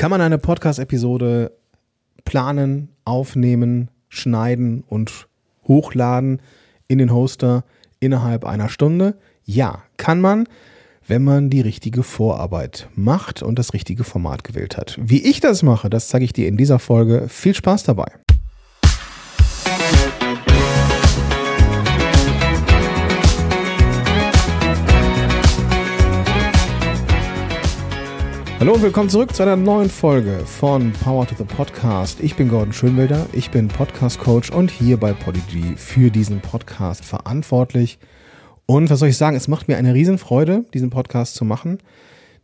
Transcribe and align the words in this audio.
Kann 0.00 0.10
man 0.10 0.22
eine 0.22 0.38
Podcast-Episode 0.38 1.52
planen, 2.24 2.88
aufnehmen, 3.04 3.90
schneiden 4.08 4.82
und 4.88 5.28
hochladen 5.68 6.40
in 6.88 6.96
den 6.96 7.12
Hoster 7.12 7.64
innerhalb 7.98 8.46
einer 8.46 8.70
Stunde? 8.70 9.18
Ja, 9.44 9.82
kann 9.98 10.22
man, 10.22 10.48
wenn 11.06 11.22
man 11.22 11.50
die 11.50 11.60
richtige 11.60 12.02
Vorarbeit 12.02 12.88
macht 12.94 13.42
und 13.42 13.58
das 13.58 13.74
richtige 13.74 14.04
Format 14.04 14.42
gewählt 14.42 14.78
hat. 14.78 14.98
Wie 14.98 15.22
ich 15.22 15.40
das 15.40 15.62
mache, 15.62 15.90
das 15.90 16.08
zeige 16.08 16.24
ich 16.24 16.32
dir 16.32 16.48
in 16.48 16.56
dieser 16.56 16.78
Folge. 16.78 17.26
Viel 17.28 17.54
Spaß 17.54 17.82
dabei. 17.82 18.10
Hallo 28.60 28.74
und 28.74 28.82
willkommen 28.82 29.08
zurück 29.08 29.34
zu 29.34 29.42
einer 29.42 29.56
neuen 29.56 29.88
Folge 29.88 30.40
von 30.44 30.92
Power 30.92 31.26
to 31.26 31.34
the 31.34 31.44
Podcast. 31.44 32.20
Ich 32.20 32.36
bin 32.36 32.50
Gordon 32.50 32.74
Schönwelder, 32.74 33.26
ich 33.32 33.50
bin 33.50 33.68
Podcast 33.68 34.18
Coach 34.18 34.50
und 34.50 34.70
hier 34.70 34.98
bei 34.98 35.14
Podigy 35.14 35.76
für 35.78 36.10
diesen 36.10 36.42
Podcast 36.42 37.02
verantwortlich. 37.02 37.98
Und 38.66 38.90
was 38.90 38.98
soll 38.98 39.08
ich 39.08 39.16
sagen, 39.16 39.34
es 39.34 39.48
macht 39.48 39.68
mir 39.68 39.78
eine 39.78 39.94
Riesenfreude, 39.94 40.66
diesen 40.74 40.90
Podcast 40.90 41.36
zu 41.36 41.46
machen. 41.46 41.78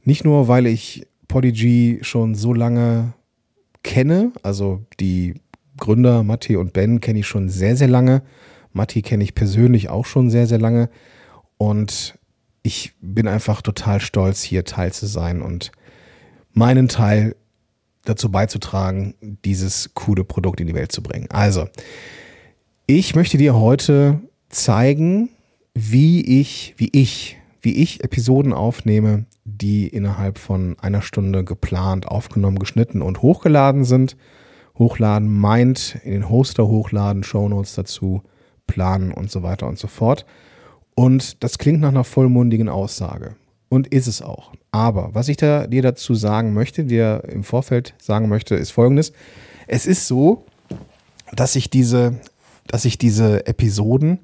Nicht 0.05 0.25
nur, 0.25 0.49
weil 0.49 0.67
ich 0.67 1.07
Podigy 1.29 1.99
schon 2.01 2.35
so 2.35 2.55
lange 2.55 3.13
kenne, 3.83 4.33
also 4.43 4.87
die 4.99 5.35
Gründer 5.77 6.23
Matti 6.23 6.57
und 6.57 6.73
Ben 6.73 7.03
kenne 7.03 7.19
ich 7.19 7.27
schon 7.27 7.51
sehr, 7.51 7.77
sehr 7.77 7.89
lange. 7.89 8.23
Matti 8.73 9.03
kenne 9.03 9.23
ich 9.23 9.35
persönlich 9.35 9.91
auch 9.91 10.07
schon 10.07 10.31
sehr, 10.31 10.47
sehr 10.47 10.61
lange. 10.61 10.89
Und 11.59 12.19
ich 12.63 12.95
bin 13.03 13.29
einfach 13.29 13.61
total 13.61 14.01
stolz, 14.01 14.41
hier 14.43 14.65
Teil 14.65 14.95
zu 14.95 15.05
sein 15.05 15.43
und 15.43 15.73
meinen 16.57 16.89
Teil 16.89 17.37
dazu 18.05 18.31
beizutragen, 18.31 19.15
dieses 19.45 19.91
coole 19.95 20.25
Produkt 20.25 20.61
in 20.61 20.67
die 20.67 20.75
Welt 20.75 20.91
zu 20.91 21.03
bringen. 21.03 21.29
Also, 21.31 21.69
ich 22.87 23.15
möchte 23.15 23.37
dir 23.37 23.55
heute 23.55 24.21
zeigen, 24.49 25.29
wie 25.75 26.41
ich, 26.41 26.75
wie 26.79 26.89
ich, 26.93 27.37
wie 27.61 27.75
ich 27.75 28.03
Episoden 28.03 28.53
aufnehme, 28.53 29.27
die 29.45 29.87
innerhalb 29.87 30.39
von 30.39 30.77
einer 30.81 31.03
Stunde 31.03 31.45
geplant, 31.45 32.09
aufgenommen, 32.09 32.59
geschnitten 32.59 33.03
und 33.03 33.23
hochgeladen 33.23 33.85
sind. 33.85 34.17
Hochladen 34.79 35.29
meint 35.29 35.99
in 36.05 36.13
den 36.13 36.31
Hoster 36.31 36.69
hochladen, 36.69 37.23
Shownotes 37.23 37.75
dazu, 37.75 38.23
planen 38.67 39.13
und 39.13 39.31
so 39.31 39.43
weiter 39.43 39.67
und 39.67 39.79
so 39.79 39.89
fort. 39.89 40.25
Und 40.95 41.43
das 41.45 41.59
klingt 41.59 41.81
nach 41.81 41.91
einer 41.91 42.05
vollmundigen 42.05 42.69
Aussage. 42.69 43.37
Und 43.69 43.89
ist 43.89 44.07
es 44.07 44.23
auch. 44.23 44.53
Aber 44.77 45.15
was 45.15 45.29
ich 45.29 45.39
da, 45.39 45.67
dir 45.67 45.81
dazu 45.81 46.15
sagen 46.15 46.53
möchte, 46.53 46.85
dir 46.85 47.23
im 47.29 47.45
Vorfeld 47.45 47.95
sagen 47.97 48.29
möchte, 48.29 48.57
ist 48.57 48.73
folgendes. 48.73 49.15
Es 49.67 49.87
ist 49.87 50.07
so, 50.07 50.45
dass 51.33 51.57
ich 51.57 51.71
diese, 51.71 52.21
dass 52.67 52.85
ich 52.85 52.99
diese 52.99 53.47
Episoden, 53.47 54.19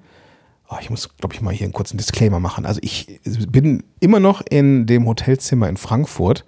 oh, 0.69 0.77
ich 0.79 0.91
muss, 0.91 1.17
glaube 1.17 1.35
ich, 1.35 1.41
mal 1.41 1.55
hier 1.55 1.65
einen 1.65 1.73
kurzen 1.73 1.97
Disclaimer 1.97 2.39
machen. 2.39 2.67
Also 2.67 2.81
ich 2.83 3.19
bin 3.25 3.83
immer 3.99 4.21
noch 4.21 4.43
in 4.47 4.85
dem 4.85 5.07
Hotelzimmer 5.07 5.71
in 5.71 5.79
Frankfurt. 5.79 6.45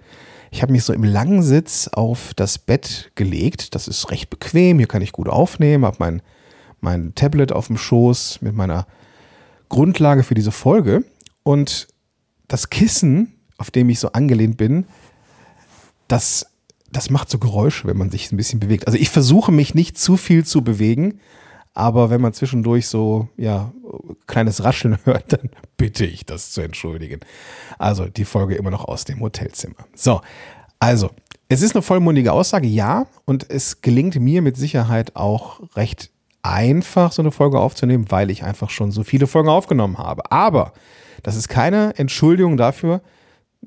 Ich 0.51 0.61
habe 0.61 0.71
mich 0.71 0.83
so 0.83 0.93
im 0.93 1.03
Langsitz 1.03 1.87
auf 1.87 2.35
das 2.35 2.59
Bett 2.59 3.11
gelegt. 3.15 3.73
Das 3.73 3.87
ist 3.87 4.11
recht 4.11 4.29
bequem. 4.29 4.77
Hier 4.77 4.87
kann 4.87 5.01
ich 5.01 5.13
gut 5.13 5.29
aufnehmen. 5.29 5.83
Habe 5.83 5.97
mein, 5.97 6.21
mein 6.79 7.15
Tablet 7.15 7.51
auf 7.51 7.67
dem 7.67 7.77
Schoß 7.77 8.43
mit 8.43 8.53
meiner 8.53 8.85
Grundlage 9.67 10.21
für 10.21 10.35
diese 10.35 10.51
Folge. 10.51 11.03
Und 11.41 11.87
das 12.47 12.69
Kissen, 12.69 13.34
auf 13.57 13.71
dem 13.71 13.89
ich 13.89 13.99
so 13.99 14.11
angelehnt 14.11 14.57
bin, 14.57 14.85
das, 16.07 16.47
das 16.91 17.09
macht 17.09 17.29
so 17.29 17.39
Geräusche, 17.39 17.87
wenn 17.87 17.97
man 17.97 18.09
sich 18.09 18.31
ein 18.31 18.37
bisschen 18.37 18.59
bewegt. 18.59 18.87
Also 18.87 18.97
ich 18.99 19.09
versuche 19.09 19.51
mich 19.51 19.75
nicht 19.75 19.97
zu 19.97 20.17
viel 20.17 20.45
zu 20.45 20.63
bewegen, 20.63 21.19
aber 21.73 22.09
wenn 22.09 22.21
man 22.21 22.33
zwischendurch 22.33 22.87
so, 22.87 23.27
ja, 23.37 23.73
kleines 24.27 24.63
Rascheln 24.63 24.97
hört, 25.03 25.33
dann 25.33 25.49
bitte 25.77 26.05
ich 26.05 26.25
das 26.25 26.51
zu 26.51 26.61
entschuldigen. 26.61 27.19
Also 27.77 28.05
die 28.05 28.25
Folge 28.25 28.55
immer 28.55 28.71
noch 28.71 28.85
aus 28.85 29.03
dem 29.03 29.19
Hotelzimmer. 29.19 29.75
So, 29.93 30.21
also, 30.79 31.11
es 31.47 31.61
ist 31.61 31.75
eine 31.75 31.83
vollmundige 31.83 32.31
Aussage, 32.31 32.67
ja, 32.67 33.07
und 33.25 33.49
es 33.49 33.81
gelingt 33.81 34.15
mir 34.15 34.41
mit 34.41 34.57
Sicherheit 34.57 35.15
auch 35.15 35.61
recht 35.75 36.09
einfach, 36.41 37.11
so 37.11 37.21
eine 37.21 37.31
Folge 37.31 37.59
aufzunehmen, 37.59 38.05
weil 38.09 38.29
ich 38.29 38.43
einfach 38.43 38.69
schon 38.69 38.91
so 38.91 39.03
viele 39.03 39.27
Folgen 39.27 39.49
aufgenommen 39.49 39.97
habe. 39.97 40.31
Aber 40.31 40.73
das 41.23 41.35
ist 41.35 41.47
keine 41.47 41.97
Entschuldigung 41.97 42.55
dafür, 42.55 43.01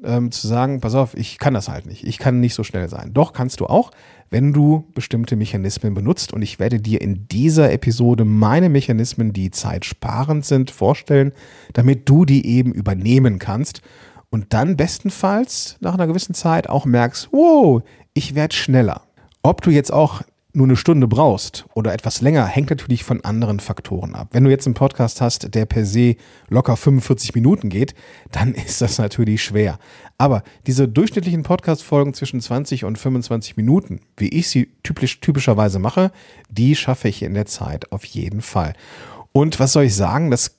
ähm, 0.04 0.31
zu 0.31 0.47
sagen, 0.47 0.81
pass 0.81 0.94
auf, 0.94 1.15
ich 1.15 1.38
kann 1.38 1.54
das 1.54 1.69
halt 1.69 1.87
nicht. 1.87 2.04
Ich 2.04 2.19
kann 2.19 2.41
nicht 2.41 2.54
so 2.54 2.65
schnell 2.65 2.88
sein. 2.88 3.12
Doch 3.12 3.32
kannst 3.32 3.60
du 3.60 3.66
auch, 3.66 3.91
wenn 4.31 4.53
du 4.53 4.84
bestimmte 4.94 5.37
Mechanismen 5.37 5.94
benutzt. 5.94 6.32
Und 6.32 6.43
ich 6.43 6.59
werde 6.59 6.81
dir 6.81 7.00
in 7.00 7.26
dieser 7.28 7.72
Episode 7.72 8.25
meine 8.25 8.69
Mechanismen, 8.69 9.32
die 9.32 9.50
zeitsparend 9.50 10.44
sind, 10.44 10.71
vorstellen, 10.71 11.32
damit 11.72 12.09
du 12.09 12.25
die 12.25 12.47
eben 12.47 12.72
übernehmen 12.72 13.38
kannst. 13.38 13.82
Und 14.31 14.53
dann 14.53 14.76
bestenfalls 14.76 15.76
nach 15.81 15.94
einer 15.94 16.06
gewissen 16.06 16.34
Zeit 16.34 16.69
auch 16.69 16.84
merkst, 16.84 17.28
wow, 17.32 17.82
ich 18.12 18.34
werde 18.34 18.55
schneller. 18.55 19.03
Ob 19.43 19.62
du 19.62 19.70
jetzt 19.70 19.93
auch 19.93 20.22
nur 20.58 20.66
eine 20.66 20.76
Stunde 20.76 21.06
brauchst 21.06 21.64
oder 21.72 21.94
etwas 21.94 22.20
länger, 22.20 22.44
hängt 22.44 22.69
natürlich 22.69 23.04
von 23.04 23.24
anderen 23.24 23.60
Faktoren 23.60 24.14
ab. 24.14 24.28
Wenn 24.32 24.44
du 24.44 24.50
jetzt 24.50 24.66
einen 24.66 24.74
Podcast 24.74 25.20
hast, 25.20 25.54
der 25.54 25.64
per 25.66 25.86
se 25.86 26.16
locker 26.48 26.76
45 26.76 27.34
Minuten 27.34 27.69
geht, 27.70 27.94
dann 28.32 28.52
ist 28.66 28.82
das 28.82 28.98
natürlich 28.98 29.42
schwer. 29.42 29.78
Aber 30.19 30.42
diese 30.66 30.88
durchschnittlichen 30.88 31.44
Podcast-Folgen 31.44 32.12
zwischen 32.12 32.41
20 32.41 32.84
und 32.84 32.98
25 32.98 33.56
Minuten, 33.56 34.00
wie 34.16 34.28
ich 34.28 34.48
sie 34.48 34.69
typisch, 34.82 35.20
typischerweise 35.20 35.78
mache, 35.78 36.10
die 36.50 36.75
schaffe 36.75 37.08
ich 37.08 37.22
in 37.22 37.34
der 37.34 37.46
Zeit 37.46 37.92
auf 37.92 38.04
jeden 38.04 38.42
Fall. 38.42 38.75
Und 39.32 39.60
was 39.60 39.72
soll 39.72 39.84
ich 39.84 39.94
sagen? 39.94 40.30
Das 40.32 40.56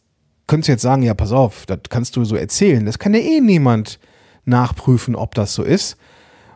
könntest 0.47 0.69
du 0.69 0.71
jetzt 0.71 0.81
sagen, 0.81 1.03
ja, 1.03 1.13
pass 1.13 1.33
auf, 1.33 1.65
das 1.65 1.79
kannst 1.89 2.15
du 2.15 2.23
so 2.23 2.37
erzählen. 2.37 2.85
Das 2.85 2.99
kann 2.99 3.13
ja 3.13 3.19
eh 3.19 3.41
niemand 3.41 3.99
nachprüfen, 4.45 5.15
ob 5.15 5.35
das 5.35 5.53
so 5.53 5.63
ist. 5.63 5.97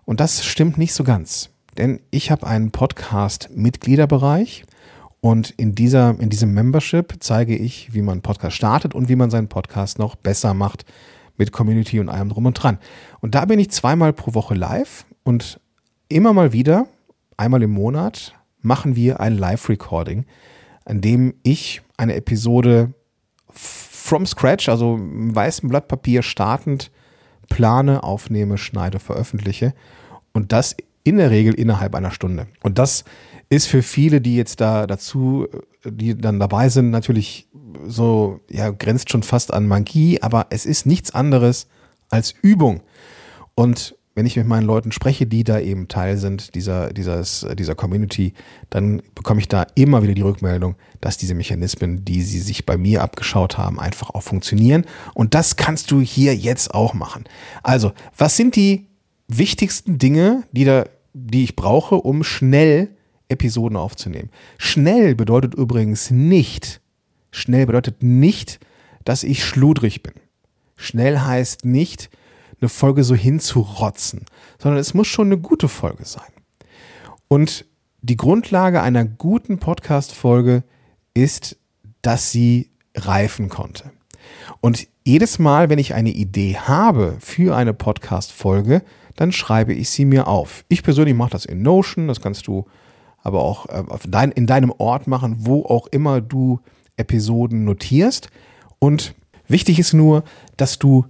Und 0.06 0.22
das 0.22 0.46
stimmt 0.46 0.78
nicht 0.78 0.94
so 0.94 1.04
ganz. 1.04 1.53
Denn 1.78 2.00
ich 2.12 2.32
habe 2.32 2.48
einen 2.48 2.72
Podcast-Mitgliederbereich 2.72 4.66
und 5.22 5.52
in, 5.52 5.74
dieser, 5.74 6.20
in 6.20 6.30
diesem 6.30 6.54
Membership 6.54 7.16
zeige 7.20 7.56
ich, 7.56 7.94
wie 7.94 8.02
man 8.02 8.22
Podcast 8.22 8.56
startet 8.56 8.94
und 8.94 9.10
wie 9.10 9.16
man 9.16 9.30
seinen 9.32 9.48
Podcast 9.48 9.98
noch 10.00 10.16
besser 10.16 10.54
macht 10.54 10.86
mit 11.38 11.52
Community 11.52 12.00
und 12.00 12.10
allem 12.10 12.30
drum 12.30 12.46
und 12.46 12.54
dran. 12.54 12.78
Und 13.22 13.36
da 13.36 13.46
bin 13.46 13.60
ich 13.60 13.72
zweimal 13.72 14.14
pro 14.14 14.34
Woche 14.34 14.54
live 14.54 15.06
und 15.24 15.60
immer 16.10 16.34
mal 16.34 16.54
wieder, 16.54 16.88
einmal 17.38 17.64
im 17.64 17.72
Monat, 17.72 18.36
machen 18.62 18.96
wir 18.96 19.20
ein 19.20 19.38
Live-Recording, 19.38 20.26
an 20.86 21.02
dem 21.02 21.34
ich 21.44 21.82
eine 21.98 22.16
Episode 22.16 22.94
from 23.50 24.26
scratch, 24.26 24.70
also 24.70 24.96
im 24.96 25.34
weißen 25.34 25.70
Blatt 25.70 25.88
Papier 25.88 26.22
startend, 26.22 26.92
plane, 27.50 28.04
aufnehme, 28.04 28.58
schneide, 28.58 29.00
veröffentliche. 29.00 29.74
Und 30.34 30.52
das 30.52 30.76
in 31.04 31.18
der 31.18 31.32
Regel 31.32 31.54
innerhalb 31.54 31.96
einer 31.96 32.12
Stunde. 32.12 32.48
Und 32.62 32.78
das 32.80 33.04
ist 33.50 33.68
für 33.68 33.84
viele, 33.84 34.22
die 34.22 34.36
jetzt 34.36 34.62
da 34.62 34.88
dazu, 34.88 35.48
die 35.86 36.16
dann 36.18 36.40
dabei 36.40 36.70
sind, 36.70 36.90
natürlich 36.90 37.48
so, 37.86 38.40
ja, 38.50 38.70
grenzt 38.72 39.12
schon 39.12 39.24
fast 39.24 39.54
an 39.54 39.68
Magie, 39.68 40.22
aber 40.22 40.48
es 40.50 40.66
ist 40.66 40.86
nichts 40.86 41.12
anderes 41.12 41.68
als 42.10 42.34
Übung. 42.42 42.82
Und 43.56 43.96
wenn 44.16 44.26
ich 44.28 44.38
mit 44.38 44.48
meinen 44.48 44.66
Leuten 44.66 44.92
spreche, 44.92 45.26
die 45.26 45.44
da 45.44 45.60
eben 45.60 45.88
Teil 45.88 46.18
sind 46.18 46.54
dieser, 46.54 46.94
dieses, 46.94 47.46
dieser 47.58 47.74
Community, 47.74 48.34
dann 48.70 49.02
bekomme 49.16 49.40
ich 49.40 49.48
da 49.48 49.66
immer 49.74 50.04
wieder 50.04 50.14
die 50.14 50.22
Rückmeldung, 50.22 50.76
dass 51.02 51.18
diese 51.18 51.34
Mechanismen, 51.34 52.06
die 52.06 52.22
sie 52.22 52.40
sich 52.40 52.66
bei 52.66 52.78
mir 52.78 53.02
abgeschaut 53.02 53.58
haben, 53.58 53.80
einfach 53.80 54.12
auch 54.12 54.22
funktionieren. 54.22 54.86
Und 55.16 55.34
das 55.34 55.56
kannst 55.56 55.90
du 55.90 56.02
hier 56.02 56.36
jetzt 56.36 56.74
auch 56.74 56.94
machen. 56.94 57.24
Also, 57.64 57.92
was 58.16 58.38
sind 58.38 58.56
die 58.56 58.88
wichtigsten 59.28 59.98
Dinge, 59.98 60.44
die, 60.52 60.66
da, 60.66 60.86
die 61.14 61.44
ich 61.44 61.56
brauche, 61.56 61.96
um 61.96 62.24
schnell 62.24 62.96
Episoden 63.30 63.78
aufzunehmen. 63.78 64.30
Schnell 64.58 65.16
bedeutet 65.16 65.54
übrigens 65.54 66.12
nicht, 66.12 66.82
schnell 67.32 67.66
bedeutet 67.66 68.04
nicht, 68.04 68.60
dass 69.06 69.24
ich 69.24 69.44
schludrig 69.44 70.04
bin. 70.04 70.14
Schnell 70.76 71.20
heißt 71.20 71.66
nicht, 71.66 72.10
eine 72.60 72.70
Folge 72.70 73.04
so 73.04 73.16
hinzurotzen, 73.16 74.26
sondern 74.58 74.80
es 74.80 74.94
muss 74.94 75.08
schon 75.08 75.28
eine 75.28 75.38
gute 75.38 75.68
Folge 75.68 76.06
sein. 76.06 76.32
Und 77.28 77.66
die 78.02 78.18
Grundlage 78.18 78.82
einer 78.82 79.06
guten 79.06 79.60
Podcast-Folge 79.60 80.64
ist, 81.14 81.58
dass 82.02 82.32
sie 82.32 82.72
reifen 82.96 83.50
konnte. 83.50 83.93
Und 84.62 84.88
jedes 85.04 85.40
Mal, 85.40 85.70
wenn 85.70 85.80
ich 85.80 85.94
eine 85.94 86.12
Idee 86.12 86.58
habe 86.58 87.18
für 87.20 87.56
eine 87.56 87.74
Podcast-Folge, 87.74 88.82
dann 89.16 89.32
schreibe 89.32 89.74
ich 89.74 89.90
sie 89.90 90.06
mir 90.06 90.28
auf. 90.28 90.66
Ich 90.70 90.84
persönlich 90.84 91.16
mache 91.16 91.32
das 91.32 91.46
in 91.46 91.62
Notion, 91.62 92.08
das 92.08 92.22
kannst 92.22 92.48
du 92.48 92.66
aber 93.22 93.42
auch 93.42 93.68
äh, 93.68 94.30
in 94.36 94.48
deinem 94.48 94.74
Ort 94.78 95.08
machen, 95.08 95.38
wo 95.40 95.66
auch 95.66 95.88
immer 95.88 96.22
du 96.22 96.60
Episoden 96.98 97.64
notierst. 97.64 98.30
Und 98.80 99.16
wichtig 99.48 99.80
ist 99.80 99.94
nur, 99.94 100.24
dass 100.58 100.78
du 100.78 101.06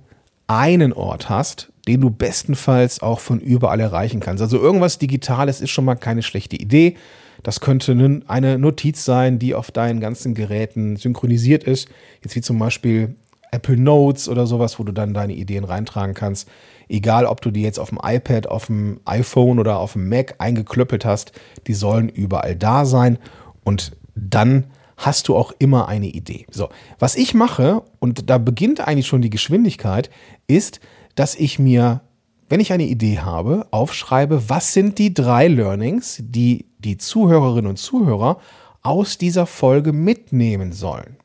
einen 0.48 0.94
Ort 0.94 1.30
hast, 1.30 1.72
den 1.88 2.02
du 2.02 2.10
bestenfalls 2.10 3.02
auch 3.02 3.20
von 3.20 3.40
überall 3.40 3.80
erreichen 3.80 4.20
kannst. 4.20 4.42
Also 4.42 4.60
irgendwas 4.60 5.00
Digitales 5.00 5.62
ist 5.62 5.72
schon 5.72 5.86
mal 5.86 5.96
keine 5.96 6.22
schlechte 6.22 6.56
Idee. 6.56 6.96
Das 7.44 7.60
könnte 7.60 8.22
eine 8.28 8.58
Notiz 8.58 9.06
sein, 9.06 9.38
die 9.38 9.54
auf 9.54 9.70
deinen 9.70 10.00
ganzen 10.00 10.34
Geräten 10.34 10.96
synchronisiert 10.96 11.64
ist. 11.66 11.90
Jetzt 12.22 12.36
wie 12.36 12.42
zum 12.42 12.58
Beispiel 12.58 13.16
Apple 13.52 13.78
Notes 13.78 14.28
oder 14.28 14.48
sowas, 14.48 14.80
wo 14.80 14.84
du 14.84 14.92
dann 14.92 15.14
deine 15.14 15.34
Ideen 15.34 15.64
reintragen 15.64 16.16
kannst. 16.16 16.50
Egal, 16.90 17.26
ob 17.26 17.42
du 17.42 17.52
die 17.52 17.62
jetzt 17.62 17.80
auf 17.80 17.90
dem 17.90 18.00
iPad, 18.04 18.48
auf 18.48 18.66
dem 18.66 19.00
iPhone 19.06 19.60
oder 19.60 19.78
auf 19.78 19.94
dem 19.94 20.10
Mac 20.10 20.36
eingeklöppelt 20.40 21.06
hast, 21.06 21.34
die 21.68 21.74
sollen 21.74 22.10
überall 22.10 22.56
da 22.56 22.86
sein. 22.86 23.20
Und 23.64 23.92
dann 24.16 24.66
hast 24.98 25.28
du 25.28 25.36
auch 25.36 25.54
immer 25.60 25.88
eine 25.88 26.08
Idee. 26.08 26.46
So, 26.50 26.70
was 27.00 27.16
ich 27.16 27.34
mache, 27.34 27.84
und 28.00 28.30
da 28.30 28.38
beginnt 28.38 28.88
eigentlich 28.88 29.08
schon 29.08 29.22
die 29.22 29.30
Geschwindigkeit, 29.30 30.10
ist, 30.48 30.80
dass 31.16 31.36
ich 31.36 31.60
mir, 31.60 32.02
wenn 32.50 32.60
ich 32.60 32.74
eine 32.74 32.86
Idee 32.86 33.20
habe, 33.20 33.68
aufschreibe, 33.72 34.50
was 34.50 34.74
sind 34.74 35.00
die 35.00 35.14
drei 35.14 35.48
Learnings, 35.48 36.18
die 36.20 36.66
die 36.80 36.98
Zuhörerinnen 36.98 37.70
und 37.70 37.78
Zuhörer 37.78 38.40
aus 38.82 39.18
dieser 39.18 39.46
Folge 39.46 39.94
mitnehmen 39.94 40.74
sollen. 40.74 41.18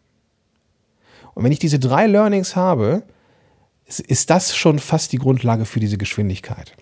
Und 1.35 1.45
wenn 1.45 1.53
ich 1.53 1.59
diese 1.59 1.79
drei 1.79 2.07
Learnings 2.07 2.57
habe, 2.57 3.03
ist 3.87 4.31
das 4.31 4.57
schon 4.57 4.79
fast 4.79 5.13
die 5.13 5.19
Grundlage 5.19 5.65
für 5.65 5.81
diese 5.81 5.99
Geschwindigkeit. 5.99 6.75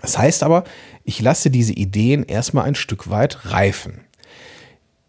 Das 0.00 0.16
heißt 0.16 0.42
aber, 0.42 0.64
ich 1.04 1.20
lasse 1.20 1.50
diese 1.50 1.72
Ideen 1.72 2.24
erstmal 2.24 2.64
ein 2.64 2.76
Stück 2.76 3.10
weit 3.10 3.46
reifen. 3.46 4.00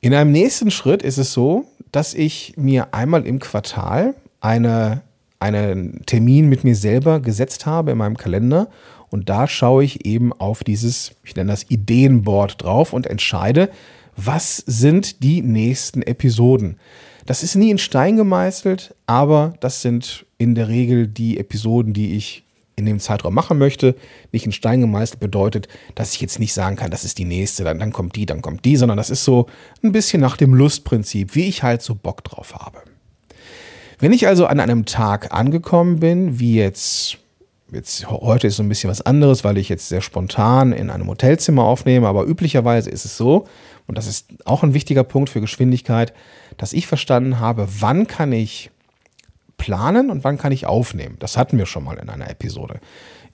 In 0.02 0.14
einem 0.14 0.32
nächsten 0.32 0.72
Schritt 0.72 1.04
ist 1.04 1.18
es 1.18 1.34
so, 1.34 1.66
dass 1.92 2.14
ich 2.14 2.54
mir 2.58 2.94
einmal 2.94 3.26
im 3.26 3.40
Quartal 3.40 4.16
eine, 4.40 5.02
einen 5.40 6.06
Termin 6.06 6.50
mit 6.50 6.64
mir 6.64 6.76
selber 6.76 7.20
gesetzt 7.20 7.66
habe 7.66 7.92
in 7.92 7.98
meinem 7.98 8.18
Kalender 8.18 8.70
und 9.10 9.30
da 9.30 9.48
schaue 9.48 9.84
ich 9.84 10.06
eben 10.06 10.34
auf 10.34 10.64
dieses, 10.64 11.14
ich 11.24 11.36
nenne 11.36 11.52
das 11.52 11.70
Ideenboard 11.70 12.62
drauf 12.62 12.94
und 12.94 13.08
entscheide, 13.08 13.70
was 14.16 14.58
sind 14.58 15.24
die 15.24 15.42
nächsten 15.42 16.02
Episoden. 16.02 16.78
Das 17.26 17.44
ist 17.44 17.56
nie 17.56 17.72
in 17.72 17.78
Stein 17.78 18.18
gemeißelt, 18.18 18.96
aber 19.08 19.54
das 19.60 19.82
sind 19.82 20.26
in 20.38 20.56
der 20.56 20.68
Regel 20.68 21.08
die 21.08 21.38
Episoden, 21.38 21.94
die 21.94 22.16
ich 22.16 22.44
in 22.76 22.86
dem 22.86 23.00
Zeitraum 23.00 23.34
machen 23.34 23.58
möchte. 23.58 23.96
Nicht 24.32 24.46
in 24.46 24.52
Stein 24.52 24.82
gemeißelt 24.82 25.20
bedeutet, 25.20 25.68
dass 25.96 26.14
ich 26.14 26.22
jetzt 26.22 26.40
nicht 26.40 26.54
sagen 26.54 26.76
kann, 26.76 26.92
das 26.92 27.04
ist 27.04 27.18
die 27.18 27.26
nächste, 27.26 27.64
dann, 27.64 27.80
dann 27.80 27.94
kommt 27.94 28.16
die, 28.16 28.26
dann 28.26 28.42
kommt 28.42 28.66
die, 28.66 28.78
sondern 28.78 28.98
das 28.98 29.10
ist 29.10 29.24
so 29.24 29.48
ein 29.84 29.92
bisschen 29.92 30.22
nach 30.22 30.38
dem 30.38 30.54
Lustprinzip, 30.54 31.36
wie 31.36 31.46
ich 31.46 31.64
halt 31.64 31.82
so 31.82 31.94
Bock 31.94 32.24
drauf 32.24 32.56
habe. 32.56 32.80
Wenn 34.00 34.14
ich 34.14 34.28
also 34.28 34.46
an 34.46 34.62
einem 34.62 34.86
Tag 34.86 35.34
angekommen 35.34 36.00
bin, 36.00 36.40
wie 36.40 36.56
jetzt, 36.56 37.18
jetzt 37.70 38.10
heute 38.10 38.48
ist 38.48 38.56
so 38.56 38.64
ein 38.64 38.70
bisschen 38.70 38.90
was 38.90 39.02
anderes, 39.02 39.44
weil 39.44 39.58
ich 39.58 39.68
jetzt 39.68 39.90
sehr 39.90 40.00
spontan 40.00 40.72
in 40.72 40.90
einem 40.90 41.08
Hotelzimmer 41.08 41.66
aufnehme, 41.66 42.08
aber 42.08 42.26
üblicherweise 42.26 42.90
ist 42.90 43.04
es 43.04 43.18
so, 43.18 43.46
und 43.88 43.98
das 43.98 44.08
ist 44.08 44.28
auch 44.46 44.64
ein 44.64 44.74
wichtiger 44.74 45.04
Punkt 45.04 45.30
für 45.30 45.42
Geschwindigkeit, 45.42 46.14
dass 46.56 46.72
ich 46.72 46.88
verstanden 46.88 47.42
habe, 47.42 47.68
wann 47.80 48.08
kann 48.08 48.32
ich 48.32 48.72
planen 49.58 50.10
und 50.10 50.24
wann 50.24 50.38
kann 50.38 50.54
ich 50.54 50.66
aufnehmen. 50.66 51.18
Das 51.20 51.36
hatten 51.36 51.58
wir 51.58 51.66
schon 51.66 51.84
mal 51.84 51.98
in 51.98 52.10
einer 52.10 52.30
Episode. 52.30 52.80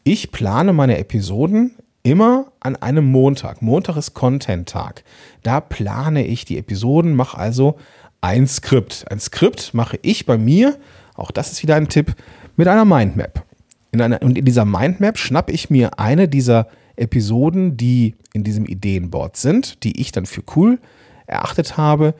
Ich 0.04 0.32
plane 0.32 0.74
meine 0.74 0.98
Episoden 0.98 1.76
immer 2.02 2.52
an 2.60 2.76
einem 2.76 3.06
Montag. 3.06 3.62
Montag 3.62 3.98
ist 3.98 4.16
Content-Tag. 4.16 5.04
Da 5.44 5.60
plane 5.60 6.26
ich 6.26 6.46
die 6.46 6.58
Episoden, 6.58 7.16
mache 7.16 7.38
also 7.38 7.78
ein 8.22 8.48
Skript. 8.48 9.06
Ein 9.10 9.20
Skript 9.20 9.74
mache 9.74 10.00
ich 10.02 10.26
bei 10.26 10.38
mir, 10.38 10.78
auch 11.16 11.32
das 11.32 11.52
ist 11.52 11.64
wieder 11.64 11.76
ein 11.76 11.90
Tipp, 11.90 12.16
mit 12.56 12.68
einer 12.68 12.86
Mindmap. 12.86 13.46
In 13.92 14.02
einer, 14.02 14.22
und 14.22 14.38
in 14.38 14.46
dieser 14.46 14.66
Mindmap 14.66 15.18
schnappe 15.18 15.52
ich 15.52 15.70
mir 15.70 16.00
eine 16.00 16.28
dieser 16.28 16.68
Episoden, 16.96 17.78
die 17.78 18.16
in 18.34 18.44
diesem 18.44 18.66
Ideenboard 18.66 19.38
sind, 19.38 19.84
die 19.84 20.00
ich 20.00 20.12
dann 20.12 20.26
für 20.26 20.44
cool 20.56 20.80
erachtet 21.28 21.78
habe 21.78 22.14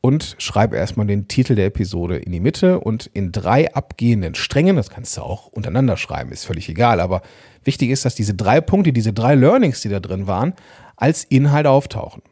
und 0.00 0.36
schreibe 0.38 0.76
erstmal 0.76 1.06
den 1.06 1.26
Titel 1.26 1.56
der 1.56 1.66
Episode 1.66 2.16
in 2.16 2.32
die 2.32 2.40
Mitte 2.40 2.78
und 2.78 3.06
in 3.12 3.32
drei 3.32 3.74
abgehenden 3.74 4.34
Strängen, 4.34 4.76
das 4.76 4.90
kannst 4.90 5.16
du 5.16 5.22
auch 5.22 5.48
untereinander 5.48 5.96
schreiben, 5.96 6.30
ist 6.30 6.44
völlig 6.44 6.68
egal, 6.68 7.00
aber 7.00 7.22
wichtig 7.64 7.90
ist, 7.90 8.04
dass 8.04 8.14
diese 8.14 8.34
drei 8.34 8.60
Punkte, 8.60 8.92
diese 8.92 9.12
drei 9.12 9.34
Learnings, 9.34 9.80
die 9.80 9.88
da 9.88 10.00
drin 10.00 10.26
waren, 10.26 10.54
als 10.96 11.24
Inhalt 11.24 11.66
auftauchen. 11.66 12.22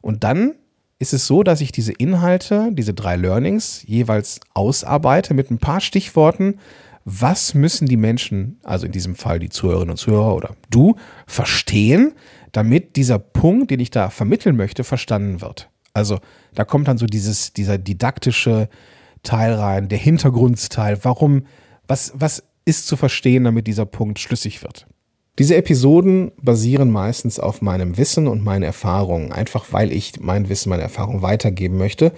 Und 0.00 0.24
dann 0.24 0.54
ist 1.02 1.12
es 1.12 1.26
so, 1.26 1.42
dass 1.42 1.60
ich 1.60 1.72
diese 1.72 1.92
Inhalte, 1.92 2.70
diese 2.72 2.94
drei 2.94 3.16
Learnings 3.16 3.82
jeweils 3.86 4.38
ausarbeite 4.54 5.34
mit 5.34 5.50
ein 5.50 5.58
paar 5.58 5.80
Stichworten. 5.80 6.60
Was 7.04 7.54
müssen 7.54 7.88
die 7.88 7.96
Menschen, 7.96 8.60
also 8.62 8.86
in 8.86 8.92
diesem 8.92 9.16
Fall 9.16 9.40
die 9.40 9.48
Zuhörerinnen 9.48 9.90
und 9.90 9.96
Zuhörer 9.96 10.36
oder 10.36 10.54
du, 10.70 10.94
verstehen, 11.26 12.12
damit 12.52 12.94
dieser 12.94 13.18
Punkt, 13.18 13.72
den 13.72 13.80
ich 13.80 13.90
da 13.90 14.10
vermitteln 14.10 14.56
möchte, 14.56 14.84
verstanden 14.84 15.40
wird? 15.40 15.68
Also 15.92 16.20
da 16.54 16.64
kommt 16.64 16.86
dann 16.86 16.98
so 16.98 17.06
dieses, 17.06 17.52
dieser 17.52 17.78
didaktische 17.78 18.68
Teil 19.24 19.54
rein, 19.54 19.88
der 19.88 19.98
Hintergrundsteil. 19.98 21.00
Warum, 21.02 21.46
was, 21.88 22.12
was 22.14 22.44
ist 22.64 22.86
zu 22.86 22.96
verstehen, 22.96 23.42
damit 23.42 23.66
dieser 23.66 23.86
Punkt 23.86 24.20
schlüssig 24.20 24.62
wird? 24.62 24.86
Diese 25.38 25.56
Episoden 25.56 26.32
basieren 26.42 26.90
meistens 26.90 27.40
auf 27.40 27.62
meinem 27.62 27.96
Wissen 27.96 28.28
und 28.28 28.44
meinen 28.44 28.64
Erfahrungen. 28.64 29.32
Einfach 29.32 29.66
weil 29.70 29.90
ich 29.90 30.20
mein 30.20 30.50
Wissen, 30.50 30.68
meine 30.68 30.82
Erfahrung 30.82 31.22
weitergeben 31.22 31.78
möchte, 31.78 32.12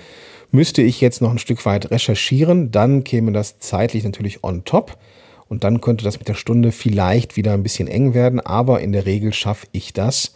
müsste 0.50 0.82
ich 0.82 1.00
jetzt 1.00 1.22
noch 1.22 1.30
ein 1.30 1.38
Stück 1.38 1.64
weit 1.64 1.92
recherchieren. 1.92 2.72
Dann 2.72 3.04
käme 3.04 3.30
das 3.30 3.60
zeitlich 3.60 4.02
natürlich 4.02 4.42
on 4.42 4.64
top. 4.64 4.98
Und 5.46 5.62
dann 5.62 5.80
könnte 5.80 6.04
das 6.04 6.18
mit 6.18 6.26
der 6.26 6.34
Stunde 6.34 6.72
vielleicht 6.72 7.36
wieder 7.36 7.52
ein 7.52 7.62
bisschen 7.62 7.86
eng 7.86 8.14
werden. 8.14 8.40
Aber 8.40 8.80
in 8.80 8.90
der 8.90 9.06
Regel 9.06 9.32
schaffe 9.32 9.68
ich 9.70 9.92
das, 9.92 10.34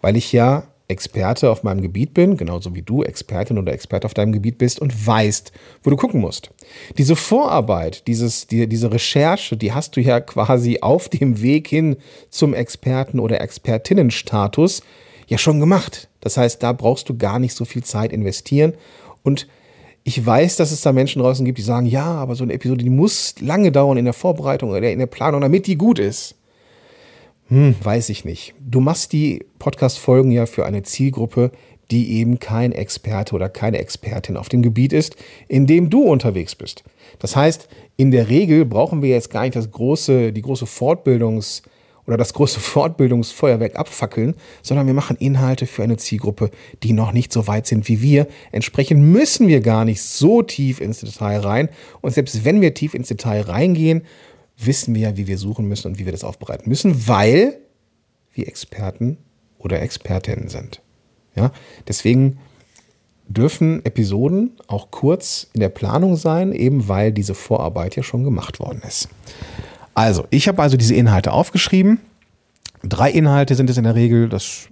weil 0.00 0.16
ich 0.16 0.32
ja 0.32 0.69
Experte 0.90 1.50
auf 1.50 1.62
meinem 1.62 1.80
Gebiet 1.80 2.12
bin, 2.12 2.36
genauso 2.36 2.74
wie 2.74 2.82
du 2.82 3.02
Expertin 3.02 3.58
oder 3.58 3.72
Experte 3.72 4.06
auf 4.06 4.14
deinem 4.14 4.32
Gebiet 4.32 4.58
bist 4.58 4.80
und 4.80 5.06
weißt, 5.06 5.52
wo 5.82 5.90
du 5.90 5.96
gucken 5.96 6.20
musst. 6.20 6.50
Diese 6.98 7.16
Vorarbeit, 7.16 8.06
dieses, 8.06 8.46
die, 8.46 8.68
diese 8.68 8.92
Recherche, 8.92 9.56
die 9.56 9.72
hast 9.72 9.96
du 9.96 10.00
ja 10.00 10.20
quasi 10.20 10.78
auf 10.80 11.08
dem 11.08 11.40
Weg 11.40 11.68
hin 11.68 11.96
zum 12.28 12.52
Experten- 12.52 13.20
oder 13.20 13.40
Expertinnenstatus 13.40 14.82
ja 15.28 15.38
schon 15.38 15.60
gemacht. 15.60 16.08
Das 16.20 16.36
heißt, 16.36 16.62
da 16.62 16.72
brauchst 16.72 17.08
du 17.08 17.16
gar 17.16 17.38
nicht 17.38 17.54
so 17.54 17.64
viel 17.64 17.84
Zeit 17.84 18.12
investieren 18.12 18.74
und 19.22 19.46
ich 20.02 20.24
weiß, 20.24 20.56
dass 20.56 20.72
es 20.72 20.80
da 20.80 20.92
Menschen 20.92 21.22
draußen 21.22 21.44
gibt, 21.44 21.58
die 21.58 21.62
sagen, 21.62 21.86
ja, 21.86 22.06
aber 22.06 22.34
so 22.34 22.42
eine 22.42 22.54
Episode, 22.54 22.82
die 22.82 22.90
muss 22.90 23.34
lange 23.40 23.70
dauern 23.70 23.98
in 23.98 24.06
der 24.06 24.14
Vorbereitung 24.14 24.70
oder 24.70 24.90
in 24.90 24.98
der 24.98 25.06
Planung, 25.06 25.42
damit 25.42 25.66
die 25.66 25.76
gut 25.76 25.98
ist. 25.98 26.36
Hm, 27.50 27.74
weiß 27.82 28.10
ich 28.10 28.24
nicht. 28.24 28.54
Du 28.60 28.78
machst 28.80 29.12
die 29.12 29.44
Podcast-Folgen 29.58 30.30
ja 30.30 30.46
für 30.46 30.66
eine 30.66 30.84
Zielgruppe, 30.84 31.50
die 31.90 32.12
eben 32.18 32.38
kein 32.38 32.70
Experte 32.70 33.34
oder 33.34 33.48
keine 33.48 33.78
Expertin 33.78 34.36
auf 34.36 34.48
dem 34.48 34.62
Gebiet 34.62 34.92
ist, 34.92 35.16
in 35.48 35.66
dem 35.66 35.90
du 35.90 36.04
unterwegs 36.04 36.54
bist. 36.54 36.84
Das 37.18 37.34
heißt, 37.34 37.68
in 37.96 38.12
der 38.12 38.28
Regel 38.28 38.64
brauchen 38.64 39.02
wir 39.02 39.10
jetzt 39.10 39.30
gar 39.30 39.42
nicht 39.42 39.56
das 39.56 39.68
große, 39.68 40.32
die 40.32 40.42
große 40.42 40.66
Fortbildungs- 40.66 41.62
oder 42.06 42.16
das 42.16 42.34
große 42.34 42.60
Fortbildungsfeuerwerk 42.60 43.76
abfackeln, 43.76 44.34
sondern 44.62 44.86
wir 44.86 44.94
machen 44.94 45.16
Inhalte 45.16 45.66
für 45.66 45.82
eine 45.82 45.96
Zielgruppe, 45.96 46.50
die 46.84 46.92
noch 46.92 47.12
nicht 47.12 47.32
so 47.32 47.48
weit 47.48 47.66
sind 47.66 47.88
wie 47.88 48.00
wir. 48.00 48.28
Entsprechend 48.52 49.02
müssen 49.02 49.48
wir 49.48 49.60
gar 49.60 49.84
nicht 49.84 50.02
so 50.02 50.42
tief 50.42 50.80
ins 50.80 51.00
Detail 51.00 51.40
rein. 51.40 51.68
Und 52.00 52.14
selbst 52.14 52.44
wenn 52.44 52.60
wir 52.60 52.74
tief 52.74 52.94
ins 52.94 53.08
Detail 53.08 53.42
reingehen, 53.42 54.02
wissen 54.64 54.94
wir 54.94 55.02
ja, 55.02 55.16
wie 55.16 55.26
wir 55.26 55.38
suchen 55.38 55.66
müssen 55.66 55.88
und 55.88 55.98
wie 55.98 56.04
wir 56.04 56.12
das 56.12 56.24
aufbereiten 56.24 56.68
müssen, 56.68 57.08
weil 57.08 57.58
wir 58.32 58.48
Experten 58.48 59.18
oder 59.58 59.80
Expertinnen 59.80 60.48
sind. 60.48 60.80
Ja, 61.34 61.52
deswegen 61.86 62.38
dürfen 63.28 63.84
Episoden 63.84 64.52
auch 64.66 64.90
kurz 64.90 65.48
in 65.52 65.60
der 65.60 65.68
Planung 65.68 66.16
sein, 66.16 66.52
eben 66.52 66.88
weil 66.88 67.12
diese 67.12 67.34
Vorarbeit 67.34 67.94
ja 67.96 68.02
schon 68.02 68.24
gemacht 68.24 68.58
worden 68.58 68.82
ist. 68.86 69.08
Also, 69.94 70.26
ich 70.30 70.48
habe 70.48 70.62
also 70.62 70.76
diese 70.76 70.94
Inhalte 70.94 71.32
aufgeschrieben. 71.32 72.00
Drei 72.82 73.10
Inhalte 73.10 73.54
sind 73.54 73.70
es 73.70 73.76
in 73.76 73.84
der 73.84 73.94
Regel, 73.94 74.28
das, 74.28 74.68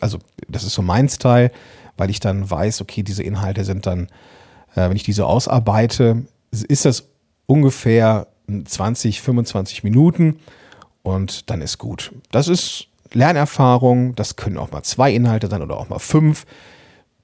also 0.00 0.18
das 0.48 0.64
ist 0.64 0.74
so 0.74 0.82
mein 0.82 1.08
Style, 1.08 1.50
weil 1.96 2.10
ich 2.10 2.20
dann 2.20 2.48
weiß, 2.48 2.80
okay, 2.82 3.02
diese 3.02 3.22
Inhalte 3.22 3.64
sind 3.64 3.86
dann, 3.86 4.08
äh, 4.74 4.88
wenn 4.88 4.96
ich 4.96 5.02
diese 5.02 5.26
ausarbeite, 5.26 6.26
ist 6.50 6.84
das 6.84 7.08
ungefähr 7.46 8.28
20, 8.48 9.22
25 9.22 9.84
Minuten 9.84 10.40
und 11.02 11.50
dann 11.50 11.62
ist 11.62 11.78
gut. 11.78 12.12
Das 12.30 12.48
ist 12.48 12.88
Lernerfahrung, 13.12 14.14
das 14.14 14.36
können 14.36 14.58
auch 14.58 14.72
mal 14.72 14.82
zwei 14.82 15.12
Inhalte 15.12 15.48
sein 15.48 15.62
oder 15.62 15.78
auch 15.78 15.88
mal 15.88 15.98
fünf. 15.98 16.46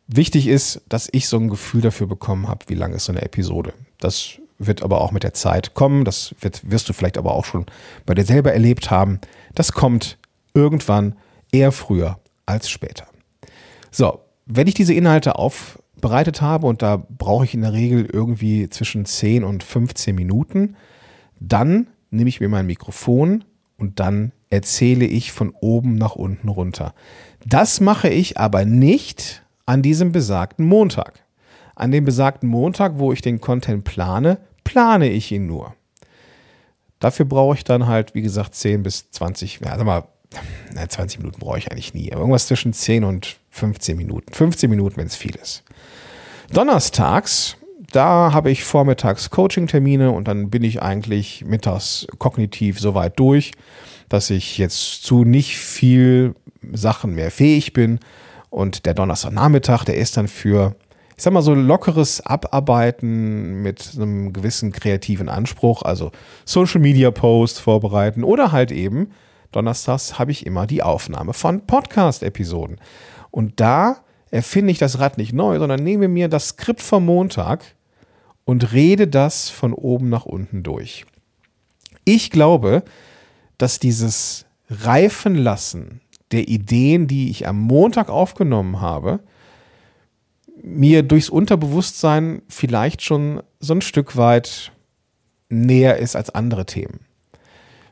Wichtig 0.06 0.46
ist, 0.46 0.82
dass 0.88 1.08
ich 1.12 1.28
so 1.28 1.38
ein 1.38 1.48
Gefühl 1.48 1.80
dafür 1.80 2.06
bekommen 2.06 2.48
habe, 2.48 2.64
wie 2.68 2.74
lang 2.74 2.92
ist 2.92 3.06
so 3.06 3.12
eine 3.12 3.22
Episode. 3.22 3.72
Das 3.98 4.38
wird 4.58 4.82
aber 4.82 5.00
auch 5.00 5.12
mit 5.12 5.22
der 5.22 5.34
Zeit 5.34 5.74
kommen. 5.74 6.04
Das 6.04 6.34
wird, 6.40 6.70
wirst 6.70 6.88
du 6.88 6.92
vielleicht 6.92 7.18
aber 7.18 7.34
auch 7.34 7.44
schon 7.44 7.66
bei 8.06 8.14
dir 8.14 8.24
selber 8.24 8.52
erlebt 8.52 8.90
haben. 8.90 9.20
Das 9.54 9.72
kommt 9.72 10.18
irgendwann 10.54 11.16
eher 11.50 11.72
früher 11.72 12.18
als 12.46 12.68
später. 12.68 13.06
So, 13.90 14.20
wenn 14.46 14.66
ich 14.66 14.74
diese 14.74 14.94
Inhalte 14.94 15.36
aufbereitet 15.36 16.40
habe 16.40 16.66
und 16.66 16.82
da 16.82 16.96
brauche 16.96 17.44
ich 17.44 17.54
in 17.54 17.62
der 17.62 17.72
Regel 17.72 18.06
irgendwie 18.10 18.68
zwischen 18.68 19.04
10 19.04 19.44
und 19.44 19.62
15 19.62 20.14
Minuten, 20.14 20.76
dann 21.48 21.88
nehme 22.10 22.28
ich 22.28 22.40
mir 22.40 22.48
mein 22.48 22.66
Mikrofon 22.66 23.44
und 23.78 24.00
dann 24.00 24.32
erzähle 24.50 25.06
ich 25.06 25.32
von 25.32 25.54
oben 25.60 25.96
nach 25.96 26.14
unten 26.14 26.48
runter. 26.48 26.94
Das 27.44 27.80
mache 27.80 28.08
ich 28.08 28.38
aber 28.38 28.64
nicht 28.64 29.42
an 29.66 29.82
diesem 29.82 30.12
besagten 30.12 30.66
Montag. 30.66 31.24
An 31.74 31.90
dem 31.90 32.04
besagten 32.04 32.48
Montag, 32.48 32.98
wo 32.98 33.12
ich 33.12 33.22
den 33.22 33.40
Content 33.40 33.84
plane, 33.84 34.38
plane 34.62 35.08
ich 35.08 35.32
ihn 35.32 35.46
nur. 35.46 35.74
Dafür 37.00 37.24
brauche 37.24 37.56
ich 37.56 37.64
dann 37.64 37.86
halt, 37.86 38.14
wie 38.14 38.22
gesagt, 38.22 38.54
10 38.54 38.82
bis 38.82 39.10
20, 39.10 39.60
ja, 39.64 39.76
sag 39.76 39.86
mal, 39.86 40.04
20 40.88 41.18
Minuten 41.18 41.40
brauche 41.40 41.58
ich 41.58 41.72
eigentlich 41.72 41.94
nie, 41.94 42.12
aber 42.12 42.20
irgendwas 42.20 42.46
zwischen 42.46 42.72
10 42.72 43.04
und 43.04 43.36
15 43.50 43.96
Minuten. 43.96 44.32
15 44.32 44.70
Minuten, 44.70 44.96
wenn 44.98 45.06
es 45.06 45.16
viel 45.16 45.34
ist. 45.34 45.64
Donnerstags, 46.52 47.56
da 47.92 48.32
habe 48.32 48.50
ich 48.50 48.64
vormittags 48.64 49.30
Coaching-Termine 49.30 50.10
und 50.10 50.26
dann 50.28 50.50
bin 50.50 50.64
ich 50.64 50.82
eigentlich 50.82 51.44
mittags 51.44 52.06
kognitiv 52.18 52.80
so 52.80 52.94
weit 52.94 53.18
durch, 53.18 53.52
dass 54.08 54.30
ich 54.30 54.58
jetzt 54.58 55.04
zu 55.04 55.24
nicht 55.24 55.58
viel 55.58 56.34
Sachen 56.72 57.14
mehr 57.14 57.30
fähig 57.30 57.72
bin. 57.72 58.00
Und 58.50 58.86
der 58.86 58.94
Donnerstagnachmittag, 58.94 59.84
der 59.84 59.96
ist 59.96 60.16
dann 60.16 60.28
für, 60.28 60.74
ich 61.16 61.22
sag 61.22 61.32
mal, 61.32 61.42
so 61.42 61.54
lockeres 61.54 62.20
Abarbeiten 62.20 63.62
mit 63.62 63.92
einem 63.96 64.32
gewissen 64.32 64.72
kreativen 64.72 65.28
Anspruch, 65.28 65.82
also 65.82 66.10
Social 66.44 66.80
Media 66.80 67.10
Posts 67.10 67.60
vorbereiten 67.60 68.24
oder 68.24 68.52
halt 68.52 68.72
eben, 68.72 69.10
donnerstags 69.52 70.18
habe 70.18 70.32
ich 70.32 70.46
immer 70.46 70.66
die 70.66 70.82
Aufnahme 70.82 71.32
von 71.32 71.66
Podcast-Episoden. 71.66 72.78
Und 73.30 73.60
da 73.60 73.98
erfinde 74.30 74.72
ich 74.72 74.78
das 74.78 74.98
Rad 74.98 75.18
nicht 75.18 75.32
neu, 75.32 75.58
sondern 75.58 75.82
nehme 75.82 76.08
mir 76.08 76.28
das 76.28 76.48
Skript 76.48 76.80
vom 76.80 77.06
Montag 77.06 77.64
und 78.44 78.72
rede 78.72 79.08
das 79.08 79.48
von 79.48 79.72
oben 79.72 80.08
nach 80.08 80.24
unten 80.24 80.62
durch. 80.62 81.04
Ich 82.04 82.30
glaube, 82.30 82.82
dass 83.58 83.78
dieses 83.78 84.46
Reifen 84.68 85.34
lassen 85.36 86.00
der 86.32 86.48
Ideen, 86.48 87.06
die 87.06 87.30
ich 87.30 87.46
am 87.46 87.60
Montag 87.60 88.08
aufgenommen 88.08 88.80
habe, 88.80 89.20
mir 90.62 91.02
durchs 91.02 91.28
Unterbewusstsein 91.28 92.42
vielleicht 92.48 93.02
schon 93.02 93.42
so 93.60 93.74
ein 93.74 93.82
Stück 93.82 94.16
weit 94.16 94.72
näher 95.48 95.98
ist 95.98 96.16
als 96.16 96.30
andere 96.30 96.66
Themen. 96.66 97.00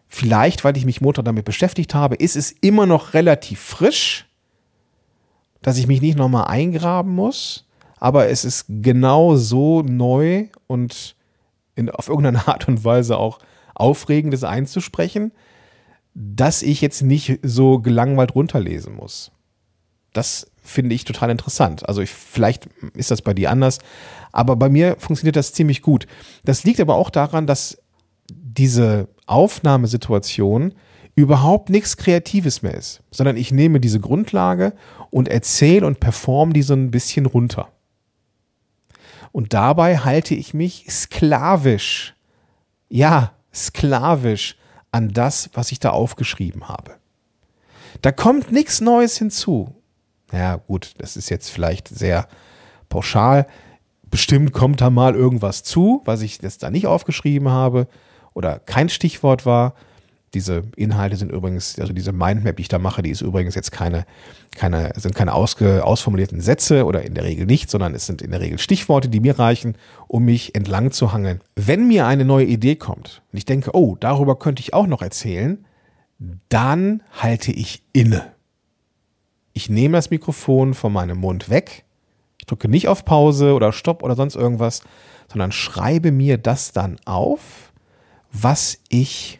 Vielleicht, 0.08 0.64
weil 0.64 0.76
ich 0.76 0.84
mich 0.84 1.00
Montag 1.00 1.24
damit 1.24 1.44
beschäftigt 1.44 1.94
habe, 1.94 2.16
ist 2.16 2.36
es 2.36 2.50
immer 2.50 2.86
noch 2.86 3.14
relativ 3.14 3.60
frisch, 3.60 4.26
dass 5.62 5.78
ich 5.78 5.86
mich 5.86 6.00
nicht 6.00 6.16
nochmal 6.16 6.46
eingraben 6.46 7.14
muss, 7.14 7.68
aber 8.00 8.28
es 8.28 8.44
ist 8.44 8.64
genau 8.68 9.36
so 9.36 9.82
neu 9.82 10.48
und 10.66 11.14
in, 11.76 11.90
auf 11.90 12.08
irgendeine 12.08 12.48
Art 12.48 12.66
und 12.66 12.82
Weise 12.82 13.18
auch 13.18 13.38
Aufregendes 13.74 14.42
einzusprechen, 14.42 15.32
dass 16.14 16.62
ich 16.62 16.80
jetzt 16.80 17.02
nicht 17.02 17.38
so 17.42 17.78
gelangweilt 17.78 18.34
runterlesen 18.34 18.94
muss. 18.96 19.30
Das 20.12 20.50
finde 20.62 20.94
ich 20.94 21.04
total 21.04 21.30
interessant. 21.30 21.88
Also 21.88 22.02
ich, 22.02 22.10
vielleicht 22.10 22.68
ist 22.94 23.10
das 23.10 23.22
bei 23.22 23.32
dir 23.32 23.50
anders, 23.50 23.78
aber 24.32 24.56
bei 24.56 24.68
mir 24.68 24.96
funktioniert 24.98 25.36
das 25.36 25.52
ziemlich 25.52 25.82
gut. 25.82 26.06
Das 26.44 26.64
liegt 26.64 26.80
aber 26.80 26.96
auch 26.96 27.10
daran, 27.10 27.46
dass 27.46 27.78
diese 28.30 29.08
Aufnahmesituation 29.26 30.74
überhaupt 31.14 31.70
nichts 31.70 31.96
Kreatives 31.96 32.62
mehr 32.62 32.74
ist, 32.74 33.02
sondern 33.10 33.36
ich 33.36 33.52
nehme 33.52 33.78
diese 33.78 34.00
Grundlage 34.00 34.72
und 35.10 35.28
erzähle 35.28 35.86
und 35.86 36.00
performe 36.00 36.52
die 36.52 36.62
so 36.62 36.74
ein 36.74 36.90
bisschen 36.90 37.26
runter. 37.26 37.68
Und 39.32 39.52
dabei 39.52 39.98
halte 39.98 40.34
ich 40.34 40.54
mich 40.54 40.86
sklavisch, 40.88 42.14
ja, 42.88 43.32
sklavisch 43.52 44.56
an 44.92 45.12
das, 45.12 45.50
was 45.54 45.72
ich 45.72 45.80
da 45.80 45.90
aufgeschrieben 45.90 46.68
habe. 46.68 46.96
Da 48.02 48.12
kommt 48.12 48.52
nichts 48.52 48.80
Neues 48.80 49.18
hinzu. 49.18 49.74
Ja, 50.32 50.56
gut, 50.56 50.94
das 50.98 51.16
ist 51.16 51.28
jetzt 51.28 51.50
vielleicht 51.50 51.88
sehr 51.88 52.28
pauschal. 52.88 53.46
Bestimmt 54.04 54.52
kommt 54.52 54.80
da 54.80 54.90
mal 54.90 55.14
irgendwas 55.14 55.62
zu, 55.62 56.02
was 56.04 56.22
ich 56.22 56.40
jetzt 56.42 56.62
da 56.62 56.70
nicht 56.70 56.86
aufgeschrieben 56.86 57.48
habe 57.48 57.86
oder 58.34 58.58
kein 58.58 58.88
Stichwort 58.88 59.46
war. 59.46 59.74
Diese 60.32 60.62
Inhalte 60.76 61.16
sind 61.16 61.32
übrigens, 61.32 61.78
also 61.78 61.92
diese 61.92 62.12
Mindmap, 62.12 62.56
die 62.56 62.62
ich 62.62 62.68
da 62.68 62.78
mache, 62.78 63.02
die 63.02 63.10
ist 63.10 63.20
übrigens 63.20 63.56
jetzt 63.56 63.72
keine, 63.72 64.06
keine, 64.54 64.92
sind 64.96 65.14
keine 65.14 65.34
ausge, 65.34 65.84
ausformulierten 65.84 66.40
Sätze 66.40 66.84
oder 66.84 67.02
in 67.02 67.14
der 67.14 67.24
Regel 67.24 67.46
nicht, 67.46 67.68
sondern 67.68 67.94
es 67.94 68.06
sind 68.06 68.22
in 68.22 68.30
der 68.30 68.40
Regel 68.40 68.58
Stichworte, 68.58 69.08
die 69.08 69.18
mir 69.18 69.38
reichen, 69.40 69.76
um 70.06 70.24
mich 70.24 70.54
entlang 70.54 70.92
zu 70.92 71.12
hangeln. 71.12 71.40
Wenn 71.56 71.88
mir 71.88 72.06
eine 72.06 72.24
neue 72.24 72.46
Idee 72.46 72.76
kommt 72.76 73.22
und 73.32 73.38
ich 73.38 73.44
denke, 73.44 73.74
oh, 73.74 73.96
darüber 73.98 74.38
könnte 74.38 74.60
ich 74.60 74.72
auch 74.72 74.86
noch 74.86 75.02
erzählen, 75.02 75.64
dann 76.48 77.02
halte 77.10 77.50
ich 77.50 77.82
inne. 77.92 78.32
Ich 79.52 79.68
nehme 79.68 79.98
das 79.98 80.10
Mikrofon 80.10 80.74
von 80.74 80.92
meinem 80.92 81.18
Mund 81.18 81.50
weg, 81.50 81.84
ich 82.38 82.46
drücke 82.46 82.68
nicht 82.68 82.88
auf 82.88 83.04
Pause 83.04 83.54
oder 83.54 83.72
Stopp 83.72 84.02
oder 84.02 84.14
sonst 84.14 84.36
irgendwas, 84.36 84.82
sondern 85.28 85.52
schreibe 85.52 86.12
mir 86.12 86.38
das 86.38 86.72
dann 86.72 86.98
auf, 87.04 87.72
was 88.32 88.78
ich 88.88 89.39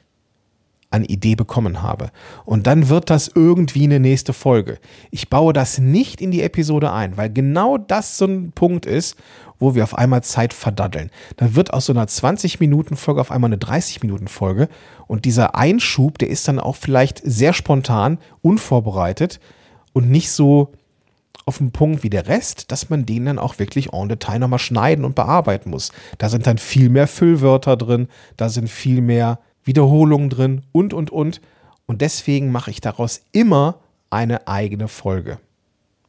an 0.91 1.05
Idee 1.05 1.37
bekommen 1.37 1.83
habe. 1.83 2.11
Und 2.45 2.67
dann 2.67 2.89
wird 2.89 3.11
das 3.11 3.31
irgendwie 3.33 3.85
eine 3.85 4.01
nächste 4.01 4.33
Folge. 4.33 4.79
Ich 5.11 5.31
baue 5.31 5.53
das 5.53 5.79
nicht 5.79 6.21
in 6.21 6.33
die 6.33 6.43
Episode 6.43 6.93
ein, 6.93 7.17
weil 7.17 7.33
genau 7.33 7.79
das 7.79 8.19
so 8.19 8.27
ein 8.27 8.53
Punkt 8.53 8.87
ist, 8.87 9.17
wo 9.61 9.75
wir 9.75 9.85
auf 9.85 9.97
einmal 9.97 10.25
Zeit 10.25 10.53
verdaddeln. 10.53 11.11
Dann 11.37 11.55
wird 11.55 11.73
aus 11.73 11.87
so 11.87 11.93
einer 11.93 12.07
20-Minuten-Folge 12.07 13.21
auf 13.21 13.31
einmal 13.31 13.51
eine 13.51 13.59
30-Minuten-Folge. 13.59 14.69
Und 15.07 15.25
dieser 15.25 15.55
Einschub, 15.55 16.19
der 16.19 16.29
ist 16.29 16.49
dann 16.49 16.59
auch 16.59 16.77
vielleicht 16.77 17.21
sehr 17.25 17.53
spontan, 17.53 18.19
unvorbereitet 18.43 19.39
und 19.93 20.11
nicht 20.11 20.31
so 20.31 20.73
auf 21.47 21.59
dem 21.59 21.73
Punkt 21.73 22.03
wie 22.03 22.11
der 22.11 22.27
Rest, 22.27 22.71
dass 22.73 22.91
man 22.91 23.07
den 23.07 23.27
dann 23.27 23.39
auch 23.39 23.59
wirklich 23.59 23.93
en 23.93 24.09
Detail 24.09 24.39
nochmal 24.39 24.59
schneiden 24.59 25.05
und 25.05 25.15
bearbeiten 25.15 25.71
muss. 25.71 25.93
Da 26.19 26.29
sind 26.29 26.47
dann 26.47 26.59
viel 26.59 26.89
mehr 26.91 27.07
Füllwörter 27.07 27.77
drin, 27.77 28.09
da 28.37 28.49
sind 28.49 28.69
viel 28.69 29.01
mehr 29.01 29.39
Wiederholungen 29.71 30.31
drin 30.31 30.63
und, 30.73 30.93
und, 30.93 31.11
und. 31.13 31.41
Und 31.87 32.01
deswegen 32.01 32.51
mache 32.51 32.73
ich 32.73 32.81
daraus 32.81 33.23
immer 33.31 33.79
eine 34.11 34.49
eigene 34.49 34.89
Folge. 34.89 35.39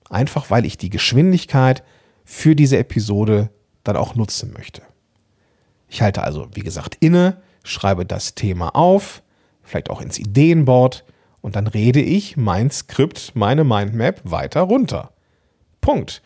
Einfach 0.10 0.50
weil 0.50 0.66
ich 0.66 0.80
die 0.80 0.90
Geschwindigkeit 0.90 1.84
für 2.26 2.56
diese 2.56 2.80
Episode 2.80 3.52
dann 3.84 3.98
auch 3.98 4.16
nutzen 4.16 4.52
möchte. 4.52 4.82
Ich 5.88 6.02
halte 6.02 6.24
also, 6.24 6.48
wie 6.54 6.62
gesagt, 6.62 6.98
inne, 7.02 7.38
schreibe 7.64 8.04
das 8.04 8.34
Thema 8.34 8.70
auf, 8.76 9.22
vielleicht 9.62 9.92
auch 9.92 10.02
ins 10.02 10.18
Ideenboard 10.18 11.06
und 11.42 11.56
dann 11.56 11.68
rede 11.68 12.02
ich 12.02 12.38
mein 12.38 12.72
Skript, 12.72 13.34
meine 13.36 13.64
Mindmap 13.64 14.22
weiter 14.24 14.62
runter. 14.62 15.12
Punkt. 15.82 16.24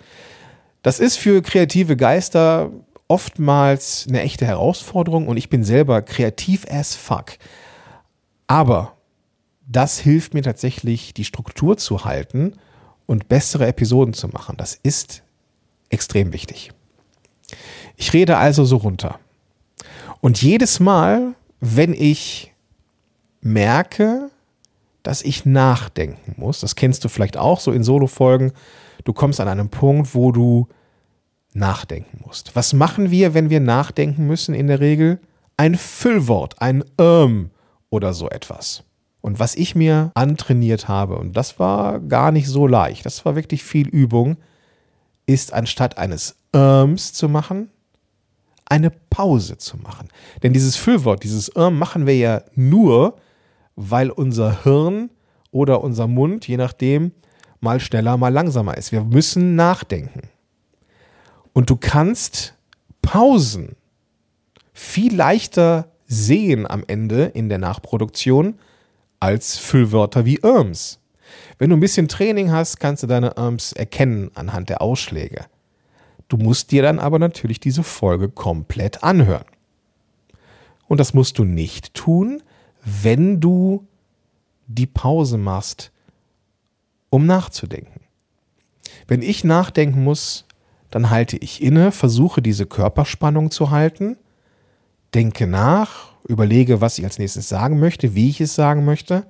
Das 0.83 1.01
ist 1.01 1.17
für 1.17 1.41
kreative 1.41 1.97
Geister 1.97 2.71
oftmals 3.07 4.05
eine 4.07 4.21
echte 4.21 4.45
Herausforderung 4.45 5.27
und 5.27 5.37
ich 5.37 5.49
bin 5.49 5.63
selber 5.63 6.01
kreativ 6.01 6.65
as 6.69 6.95
fuck. 6.95 7.37
Aber 8.47 8.95
das 9.67 9.99
hilft 9.99 10.33
mir 10.33 10.43
tatsächlich, 10.43 11.13
die 11.13 11.25
Struktur 11.25 11.77
zu 11.77 12.05
halten 12.05 12.53
und 13.05 13.27
bessere 13.27 13.67
Episoden 13.67 14.13
zu 14.13 14.27
machen. 14.27 14.57
Das 14.57 14.79
ist 14.81 15.23
extrem 15.89 16.33
wichtig. 16.33 16.71
Ich 17.95 18.13
rede 18.13 18.37
also 18.37 18.65
so 18.65 18.77
runter. 18.77 19.19
Und 20.21 20.41
jedes 20.41 20.79
Mal, 20.79 21.35
wenn 21.59 21.93
ich 21.93 22.53
merke, 23.41 24.29
dass 25.03 25.21
ich 25.21 25.45
nachdenken 25.45 26.33
muss, 26.37 26.61
das 26.61 26.75
kennst 26.75 27.03
du 27.03 27.09
vielleicht 27.09 27.37
auch 27.37 27.59
so 27.59 27.71
in 27.71 27.83
Solo-Folgen, 27.83 28.53
du 29.03 29.13
kommst 29.13 29.39
an 29.39 29.47
einen 29.47 29.69
Punkt, 29.69 30.15
wo 30.15 30.31
du 30.31 30.67
nachdenken 31.55 32.19
musst. 32.25 32.55
Was 32.55 32.73
machen 32.73 33.11
wir, 33.11 33.33
wenn 33.33 33.49
wir 33.49 33.59
nachdenken 33.59 34.27
müssen 34.27 34.53
in 34.53 34.67
der 34.67 34.79
Regel? 34.79 35.19
Ein 35.57 35.75
Füllwort, 35.75 36.61
ein 36.61 36.83
ähm 36.99 37.49
oder 37.89 38.13
so 38.13 38.29
etwas. 38.29 38.83
Und 39.21 39.39
was 39.39 39.55
ich 39.55 39.73
mir 39.73 40.11
antrainiert 40.13 40.87
habe, 40.87 41.17
und 41.17 41.35
das 41.35 41.57
war 41.57 41.99
gar 41.99 42.31
nicht 42.31 42.47
so 42.47 42.67
leicht, 42.67 43.05
das 43.05 43.25
war 43.25 43.35
wirklich 43.35 43.63
viel 43.63 43.87
Übung, 43.87 44.37
ist 45.25 45.53
anstatt 45.53 45.97
eines 45.97 46.35
Irms 46.53 47.13
zu 47.13 47.29
machen, 47.29 47.69
eine 48.65 48.91
Pause 48.91 49.57
zu 49.57 49.77
machen. 49.77 50.09
Denn 50.43 50.53
dieses 50.53 50.75
Füllwort, 50.75 51.23
dieses 51.23 51.47
Irm 51.49 51.79
machen 51.79 52.05
wir 52.05 52.17
ja 52.17 52.41
nur, 52.53 53.17
weil 53.75 54.09
unser 54.09 54.63
Hirn 54.63 55.09
oder 55.51 55.83
unser 55.83 56.07
Mund, 56.07 56.47
je 56.47 56.57
nachdem, 56.57 57.11
mal 57.59 57.79
schneller, 57.79 58.17
mal 58.17 58.33
langsamer 58.33 58.77
ist. 58.77 58.91
Wir 58.91 59.03
müssen 59.03 59.55
nachdenken. 59.55 60.29
Und 61.55 61.69
du 61.69 61.77
kannst 61.77 62.53
Pausen 63.01 63.77
viel 64.73 65.15
leichter 65.15 65.89
sehen 66.05 66.69
am 66.69 66.83
Ende 66.85 67.23
in 67.27 67.47
der 67.47 67.59
Nachproduktion 67.59 68.59
als 69.21 69.57
Füllwörter 69.57 70.25
wie 70.25 70.35
Irms. 70.35 70.99
Wenn 71.57 71.69
du 71.69 71.77
ein 71.77 71.79
bisschen 71.79 72.09
Training 72.09 72.51
hast, 72.51 72.81
kannst 72.81 73.03
du 73.03 73.07
deine 73.07 73.37
Irms 73.37 73.71
erkennen 73.71 74.31
anhand 74.35 74.67
der 74.67 74.81
Ausschläge. 74.81 75.45
Du 76.27 76.35
musst 76.35 76.71
dir 76.71 76.83
dann 76.83 76.99
aber 76.99 77.19
natürlich 77.19 77.61
diese 77.61 77.83
Folge 77.83 78.27
komplett 78.27 79.01
anhören. 79.01 79.45
Und 80.89 80.99
das 80.99 81.13
musst 81.13 81.37
du 81.37 81.45
nicht 81.45 81.93
tun, 81.93 82.43
wenn 82.83 83.39
du 83.39 83.87
die 84.67 84.87
Pause 84.87 85.37
machst, 85.37 85.93
um 87.09 87.25
nachzudenken. 87.25 88.01
Wenn 89.07 89.21
ich 89.21 89.45
nachdenken 89.45 90.03
muss, 90.03 90.45
dann 90.95 91.09
halte 91.09 91.35
ich 91.35 91.61
inne, 91.61 91.91
versuche 91.91 92.41
diese 92.41 92.65
Körperspannung 92.65 93.51
zu 93.51 93.69
halten, 93.69 94.15
denke 95.13 95.45
nach, 95.45 96.13
überlege, 96.25 96.79
was 96.79 96.97
ich 96.97 97.03
als 97.03 97.19
nächstes 97.19 97.49
sagen 97.49 97.81
möchte, 97.81 98.15
wie 98.15 98.29
ich 98.29 98.39
es 98.39 98.55
sagen 98.55 98.85
möchte, 98.85 99.25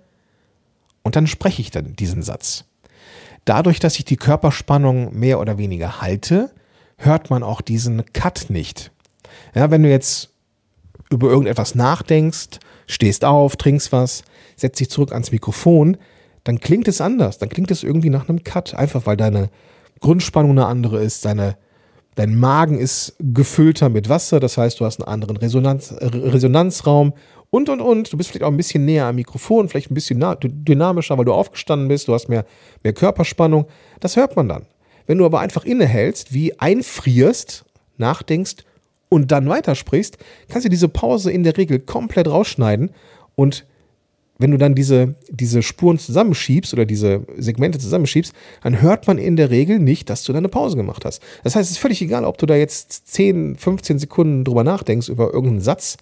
und 1.01 1.15
dann 1.15 1.25
spreche 1.25 1.63
ich 1.63 1.71
dann 1.71 1.95
diesen 1.95 2.21
Satz. 2.21 2.65
Dadurch, 3.45 3.79
dass 3.79 3.97
ich 3.97 4.05
die 4.05 4.15
Körperspannung 4.15 5.17
mehr 5.17 5.39
oder 5.39 5.57
weniger 5.57 6.01
halte, 6.01 6.51
hört 6.99 7.31
man 7.31 7.41
auch 7.41 7.61
diesen 7.61 8.05
Cut 8.13 8.51
nicht. 8.51 8.91
Ja, 9.55 9.71
wenn 9.71 9.81
du 9.81 9.89
jetzt 9.89 10.29
über 11.09 11.29
irgendetwas 11.29 11.73
nachdenkst, 11.73 12.59
stehst 12.85 13.25
auf, 13.25 13.55
trinkst 13.55 13.91
was, 13.91 14.23
setzt 14.55 14.79
dich 14.79 14.91
zurück 14.91 15.13
ans 15.13 15.31
Mikrofon, 15.31 15.97
dann 16.43 16.59
klingt 16.59 16.87
es 16.87 17.01
anders. 17.01 17.39
Dann 17.39 17.49
klingt 17.49 17.71
es 17.71 17.81
irgendwie 17.81 18.11
nach 18.11 18.29
einem 18.29 18.43
Cut, 18.43 18.75
einfach 18.75 19.07
weil 19.07 19.17
deine 19.17 19.49
Grundspannung 19.99 20.51
eine 20.51 20.65
andere 20.65 21.01
ist, 21.01 21.25
deine, 21.25 21.57
dein 22.15 22.37
Magen 22.37 22.77
ist 22.77 23.15
gefüllter 23.19 23.89
mit 23.89 24.09
Wasser, 24.09 24.39
das 24.39 24.57
heißt, 24.57 24.79
du 24.79 24.85
hast 24.85 24.99
einen 24.99 25.07
anderen 25.07 25.37
Resonanz, 25.37 25.93
Resonanzraum 25.99 27.13
und, 27.49 27.69
und, 27.69 27.81
und. 27.81 28.11
Du 28.11 28.17
bist 28.17 28.29
vielleicht 28.29 28.43
auch 28.43 28.51
ein 28.51 28.57
bisschen 28.57 28.85
näher 28.85 29.05
am 29.05 29.15
Mikrofon, 29.15 29.69
vielleicht 29.69 29.91
ein 29.91 29.93
bisschen 29.93 30.23
dynamischer, 30.43 31.17
weil 31.17 31.25
du 31.25 31.33
aufgestanden 31.33 31.87
bist, 31.87 32.07
du 32.07 32.13
hast 32.13 32.27
mehr, 32.27 32.45
mehr 32.83 32.93
Körperspannung. 32.93 33.65
Das 33.99 34.15
hört 34.15 34.35
man 34.35 34.49
dann. 34.49 34.65
Wenn 35.07 35.17
du 35.17 35.25
aber 35.25 35.39
einfach 35.39 35.65
innehältst, 35.65 36.33
wie 36.33 36.59
einfrierst, 36.59 37.63
nachdenkst 37.97 38.63
und 39.09 39.31
dann 39.31 39.47
weitersprichst, 39.47 40.17
kannst 40.49 40.65
du 40.65 40.69
diese 40.69 40.89
Pause 40.89 41.31
in 41.31 41.43
der 41.43 41.57
Regel 41.57 41.79
komplett 41.79 42.27
rausschneiden 42.27 42.91
und 43.35 43.65
wenn 44.37 44.51
du 44.51 44.57
dann 44.57 44.75
diese, 44.75 45.15
diese 45.29 45.61
Spuren 45.61 45.97
zusammenschiebst 45.97 46.73
oder 46.73 46.85
diese 46.85 47.25
Segmente 47.37 47.79
zusammenschiebst, 47.79 48.33
dann 48.63 48.81
hört 48.81 49.07
man 49.07 49.17
in 49.17 49.35
der 49.35 49.49
Regel 49.49 49.79
nicht, 49.79 50.09
dass 50.09 50.23
du 50.23 50.33
da 50.33 50.39
eine 50.39 50.49
Pause 50.49 50.75
gemacht 50.75 51.05
hast. 51.05 51.21
Das 51.43 51.55
heißt, 51.55 51.69
es 51.69 51.77
ist 51.77 51.81
völlig 51.81 52.01
egal, 52.01 52.25
ob 52.25 52.37
du 52.37 52.45
da 52.45 52.55
jetzt 52.55 53.07
10, 53.07 53.55
15 53.55 53.99
Sekunden 53.99 54.43
drüber 54.43 54.63
nachdenkst 54.63 55.09
über 55.09 55.33
irgendeinen 55.33 55.61
Satz 55.61 55.97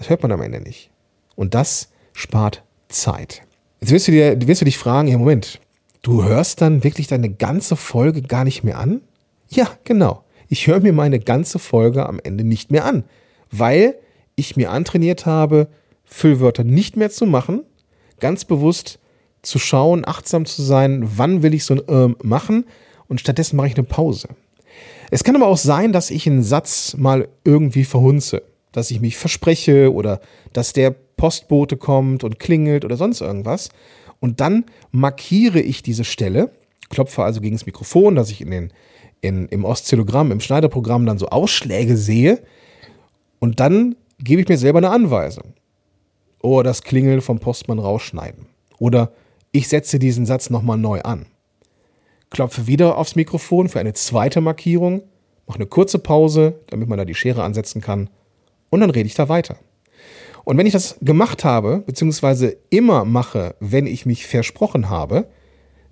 das 0.00 0.08
hört 0.08 0.22
man 0.22 0.32
am 0.32 0.40
Ende 0.40 0.60
nicht. 0.60 0.90
Und 1.36 1.54
das 1.54 1.90
spart 2.14 2.64
Zeit. 2.88 3.42
Jetzt 3.80 3.92
wirst 3.92 4.08
du, 4.08 4.12
dir, 4.12 4.36
wirst 4.46 4.62
du 4.62 4.64
dich 4.64 4.78
fragen, 4.78 5.08
ja 5.08 5.18
Moment, 5.18 5.60
du 6.00 6.24
hörst 6.24 6.62
dann 6.62 6.82
wirklich 6.82 7.06
deine 7.06 7.28
ganze 7.28 7.76
Folge 7.76 8.22
gar 8.22 8.44
nicht 8.44 8.64
mehr 8.64 8.78
an? 8.78 9.02
Ja, 9.50 9.70
genau. 9.84 10.24
Ich 10.48 10.66
höre 10.66 10.80
mir 10.80 10.94
meine 10.94 11.20
ganze 11.20 11.58
Folge 11.58 12.06
am 12.06 12.18
Ende 12.22 12.44
nicht 12.44 12.70
mehr 12.70 12.86
an, 12.86 13.04
weil 13.50 13.94
ich 14.36 14.56
mir 14.56 14.70
antrainiert 14.70 15.26
habe, 15.26 15.68
Füllwörter 16.10 16.64
nicht 16.64 16.96
mehr 16.96 17.10
zu 17.10 17.26
machen, 17.26 17.62
ganz 18.18 18.44
bewusst 18.44 18.98
zu 19.42 19.58
schauen, 19.58 20.06
achtsam 20.06 20.44
zu 20.44 20.62
sein, 20.62 21.02
wann 21.16 21.42
will 21.42 21.54
ich 21.54 21.64
so 21.64 21.74
ein 21.74 21.82
ähm 21.88 22.16
machen 22.22 22.66
und 23.08 23.20
stattdessen 23.20 23.56
mache 23.56 23.68
ich 23.68 23.76
eine 23.76 23.86
Pause. 23.86 24.28
Es 25.10 25.24
kann 25.24 25.34
aber 25.34 25.46
auch 25.46 25.56
sein, 25.56 25.92
dass 25.92 26.10
ich 26.10 26.26
einen 26.26 26.42
Satz 26.42 26.94
mal 26.96 27.28
irgendwie 27.44 27.84
verhunze 27.84 28.42
dass 28.72 28.90
ich 28.90 29.00
mich 29.00 29.16
verspreche 29.16 29.92
oder 29.92 30.20
dass 30.52 30.72
der 30.72 30.90
Postbote 30.90 31.76
kommt 31.76 32.24
und 32.24 32.38
klingelt 32.38 32.84
oder 32.84 32.96
sonst 32.96 33.20
irgendwas. 33.20 33.68
Und 34.20 34.40
dann 34.40 34.64
markiere 34.90 35.60
ich 35.60 35.82
diese 35.82 36.04
Stelle, 36.04 36.50
klopfe 36.88 37.22
also 37.22 37.40
gegen 37.40 37.56
das 37.56 37.66
Mikrofon, 37.66 38.14
dass 38.14 38.30
ich 38.30 38.40
in 38.40 38.50
den, 38.50 38.72
in, 39.20 39.48
im 39.48 39.64
Oszillogramm, 39.64 40.30
im 40.30 40.40
Schneiderprogramm 40.40 41.06
dann 41.06 41.18
so 41.18 41.28
Ausschläge 41.28 41.96
sehe. 41.96 42.40
Und 43.38 43.60
dann 43.60 43.96
gebe 44.18 44.42
ich 44.42 44.48
mir 44.48 44.58
selber 44.58 44.78
eine 44.78 44.90
Anweisung. 44.90 45.54
Oder 46.42 46.70
das 46.70 46.82
Klingeln 46.82 47.20
vom 47.20 47.38
Postmann 47.38 47.78
rausschneiden. 47.78 48.46
Oder 48.78 49.12
ich 49.52 49.68
setze 49.68 49.98
diesen 49.98 50.26
Satz 50.26 50.50
nochmal 50.50 50.78
neu 50.78 51.00
an. 51.02 51.26
Klopfe 52.30 52.66
wieder 52.66 52.96
aufs 52.96 53.16
Mikrofon 53.16 53.68
für 53.68 53.80
eine 53.80 53.92
zweite 53.92 54.40
Markierung, 54.40 55.02
mache 55.46 55.58
eine 55.58 55.66
kurze 55.66 55.98
Pause, 55.98 56.60
damit 56.68 56.88
man 56.88 56.98
da 56.98 57.04
die 57.04 57.14
Schere 57.14 57.42
ansetzen 57.42 57.80
kann 57.80 58.08
und 58.70 58.80
dann 58.80 58.90
rede 58.90 59.06
ich 59.06 59.14
da 59.14 59.28
weiter. 59.28 59.56
Und 60.44 60.56
wenn 60.56 60.66
ich 60.66 60.72
das 60.72 60.96
gemacht 61.02 61.44
habe, 61.44 61.82
beziehungsweise 61.84 62.56
immer 62.70 63.04
mache, 63.04 63.54
wenn 63.60 63.86
ich 63.86 64.06
mich 64.06 64.26
versprochen 64.26 64.88
habe, 64.88 65.28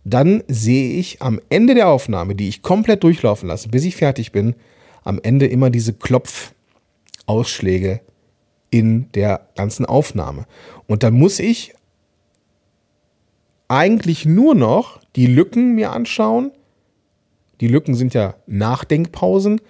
dann 0.05 0.43
sehe 0.49 0.99
ich 0.99 1.21
am 1.21 1.41
Ende 1.51 1.75
der 1.75 1.89
Aufnahme, 1.89 2.35
die 2.35 2.49
ich 2.49 2.63
komplett 2.63 3.05
durchlaufen 3.05 3.49
lasse, 3.49 3.69
bis 3.69 3.85
ich 3.85 3.97
fertig 3.97 4.33
bin, 4.33 4.55
am 5.05 5.21
Ende 5.23 5.47
immer 5.47 5.71
diese 5.71 5.93
Klopfausschläge 5.93 8.01
in 8.71 9.11
der 9.13 9.49
ganzen 9.57 9.87
Aufnahme. 9.87 10.47
Und 10.87 11.03
dann 11.03 11.15
muss 11.15 11.39
ich 11.39 11.75
eigentlich 13.69 14.25
nur 14.25 14.55
noch 14.55 15.01
die 15.17 15.27
Lücken 15.27 15.75
mir 15.75 15.93
anschauen. 15.93 16.53
Die 17.61 17.69
Lücken 17.69 17.95
sind 17.95 18.15
ja 18.15 18.35
Nachdenkpausen 18.47 19.61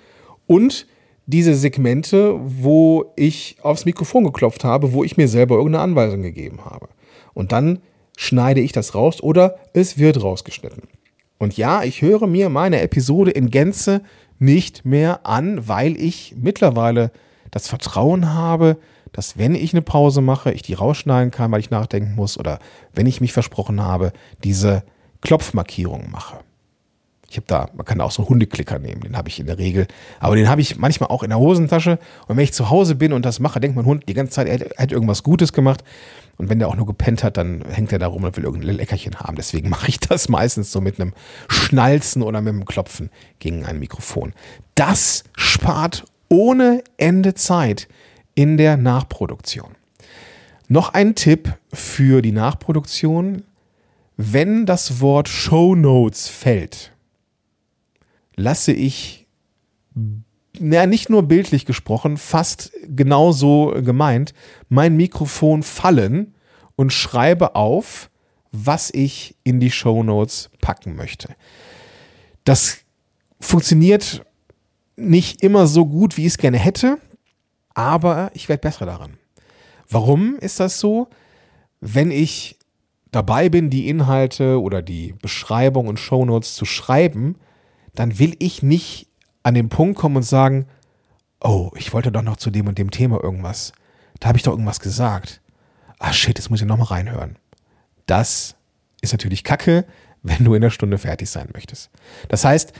und 0.47 0.87
diese 1.27 1.55
Segmente, 1.55 2.39
wo 2.43 3.13
ich 3.17 3.57
aufs 3.63 3.85
Mikrofon 3.85 4.25
geklopft 4.25 4.65
habe, 4.65 4.93
wo 4.93 5.05
ich 5.05 5.17
mir 5.17 5.29
selber 5.29 5.57
irgendeine 5.57 5.85
Anweisung 5.85 6.23
gegeben 6.23 6.65
habe. 6.65 6.89
Und 7.35 7.53
dann 7.53 7.81
schneide 8.17 8.61
ich 8.61 8.73
das 8.73 8.95
raus 8.95 9.23
oder 9.23 9.57
es 9.75 9.99
wird 9.99 10.23
rausgeschnitten. 10.23 10.85
Und 11.39 11.57
ja, 11.57 11.85
ich 11.85 12.03
höre 12.03 12.27
mir 12.27 12.49
meine 12.49 12.81
Episode 12.81 13.31
in 13.31 13.51
Gänze 13.51 14.03
nicht 14.39 14.85
mehr 14.85 15.27
an, 15.27 15.69
weil 15.69 16.01
ich 16.01 16.35
mittlerweile 16.37 17.13
das 17.51 17.69
Vertrauen 17.69 18.35
habe, 18.35 18.79
dass 19.13 19.39
wenn 19.39 19.55
ich 19.55 19.73
eine 19.73 19.83
Pause 19.83 20.21
mache, 20.21 20.53
ich 20.53 20.63
die 20.63 20.75
rausschneiden 20.75 21.31
kann, 21.31 21.51
weil 21.51 21.61
ich 21.61 21.71
nachdenken 21.71 22.15
muss 22.15 22.39
oder 22.39 22.59
wenn 22.93 23.07
ich 23.07 23.21
mich 23.21 23.33
versprochen 23.33 23.83
habe, 23.83 24.13
diese 24.45 24.83
Klopfmarkierungen 25.21 26.11
mache. 26.11 26.39
Ich 27.31 27.37
habe 27.37 27.47
da, 27.47 27.69
man 27.75 27.85
kann 27.85 28.01
auch 28.01 28.11
so 28.11 28.27
Hundeklicker 28.27 28.79
nehmen, 28.79 29.03
den 29.03 29.17
habe 29.17 29.29
ich 29.29 29.39
in 29.39 29.47
der 29.47 29.59
Regel. 29.59 29.87
Aber 30.19 30.35
den 30.35 30.49
habe 30.49 30.63
ich 30.63 30.79
manchmal 30.79 31.11
auch 31.11 31.23
in 31.23 31.29
der 31.29 31.39
Hosentasche. 31.39 31.99
Und 32.27 32.37
wenn 32.37 32.45
ich 32.45 32.55
zu 32.55 32.71
Hause 32.71 32.95
bin 32.95 33.13
und 33.13 33.27
das 33.27 33.39
mache, 33.39 33.61
denkt 33.61 33.77
mein 33.77 33.85
Hund 33.85 34.09
die 34.09 34.15
ganze 34.15 34.33
Zeit, 34.33 34.49
er 34.49 34.83
hat 34.83 34.93
irgendwas 34.93 35.23
Gutes 35.23 35.53
gemacht. 35.53 35.85
Und 36.39 36.49
wenn 36.49 36.59
der 36.59 36.69
auch 36.69 36.77
nur 36.77 36.87
gepennt 36.87 37.23
hat, 37.23 37.37
dann 37.37 37.63
hängt 37.69 37.93
er 37.93 37.99
da 37.99 38.07
rum 38.07 38.25
und 38.25 38.35
will 38.37 38.45
irgendein 38.45 38.77
Leckerchen 38.77 39.21
haben. 39.21 39.37
Deswegen 39.37 39.69
mache 39.69 39.89
ich 39.89 40.01
das 40.01 40.31
meistens 40.31 40.73
so 40.73 40.81
mit 40.81 40.99
einem 40.99 41.13
Schnalzen 41.49 42.23
oder 42.23 42.41
mit 42.41 42.55
einem 42.55 42.65
Klopfen 42.65 43.11
gegen 43.41 43.67
ein 43.67 43.79
Mikrofon. 43.79 44.33
Das 44.75 45.25
spart 45.37 46.05
ohne 46.29 46.83
Ende 46.97 47.35
Zeit 47.35 47.89
in 48.35 48.57
der 48.57 48.77
Nachproduktion. 48.77 49.75
Noch 50.69 50.93
ein 50.93 51.15
Tipp 51.15 51.55
für 51.73 52.23
die 52.23 52.33
Nachproduktion. 52.33 53.45
Wenn 54.17 54.67
das 54.67 55.01
Wort 55.01 55.29
Show 55.29 55.75
Notes 55.75 56.29
fällt, 56.29 56.93
lasse 58.37 58.73
ich, 58.73 59.27
na, 60.59 60.87
nicht 60.87 61.09
nur 61.09 61.23
bildlich 61.23 61.67
gesprochen, 61.67 62.17
fast 62.17 62.73
genauso 62.89 63.75
gemeint, 63.83 64.35
mein 64.69 64.97
Mikrofon 64.97 65.63
fallen 65.63 66.35
und 66.77 66.93
schreibe 66.93 67.55
auf, 67.55 68.11
was 68.53 68.91
ich 68.93 69.37
in 69.45 69.61
die 69.61 69.71
Show 69.71 70.03
Notes 70.03 70.51
packen 70.61 70.97
möchte. 70.97 71.35
Das 72.45 72.79
funktioniert 73.41 74.25
nicht 74.99 75.43
immer 75.43 75.67
so 75.67 75.87
gut, 75.87 76.17
wie 76.17 76.23
ich 76.23 76.29
es 76.29 76.39
gerne 76.39 76.59
hätte, 76.59 76.99
aber 77.75 78.31
ich 78.35 78.49
werde 78.49 78.61
besser 78.61 78.87
daran. 78.87 79.19
Warum 79.89 80.37
ist 80.37 80.61
das 80.61 80.81
so? 80.81 81.09
Wenn 81.81 82.11
ich 82.11 82.59
dabei 83.11 83.49
bin, 83.49 83.71
die 83.71 83.89
Inhalte 83.89 84.61
oder 84.61 84.83
die 84.83 85.15
Beschreibung 85.23 85.87
und 85.87 85.99
Shownotes 85.99 86.55
zu 86.55 86.65
schreiben, 86.65 87.37
dann 87.95 88.19
will 88.19 88.35
ich 88.39 88.63
nicht 88.63 89.09
an 89.43 89.55
den 89.55 89.69
Punkt 89.69 89.99
kommen 89.99 90.17
und 90.17 90.23
sagen, 90.25 90.67
oh, 91.41 91.71
ich 91.77 91.93
wollte 91.93 92.13
doch 92.13 92.23
noch 92.23 92.37
zu 92.37 92.51
dem 92.51 92.67
und 92.67 92.79
dem 92.79 92.91
Thema 92.91 93.23
irgendwas. 93.23 93.73
Da 94.21 94.29
habe 94.29 94.39
ich 94.39 94.43
doch 94.43 94.53
irgendwas 94.53 94.81
gesagt. 94.81 95.41
Ah 95.99 96.13
shit, 96.13 96.39
jetzt 96.39 96.51
muss 96.51 96.61
ich 96.61 96.67
nochmal 96.67 96.89
reinhören. 96.89 97.39
Das 98.07 98.57
ist 99.01 99.13
natürlich 99.13 99.45
Kacke, 99.45 99.85
wenn 100.23 100.45
du 100.45 100.55
in 100.55 100.63
der 100.63 100.71
Stunde 100.71 100.99
fertig 100.99 101.31
sein 101.31 101.49
möchtest. 101.55 101.91
Das 102.29 102.45
heißt, 102.45 102.73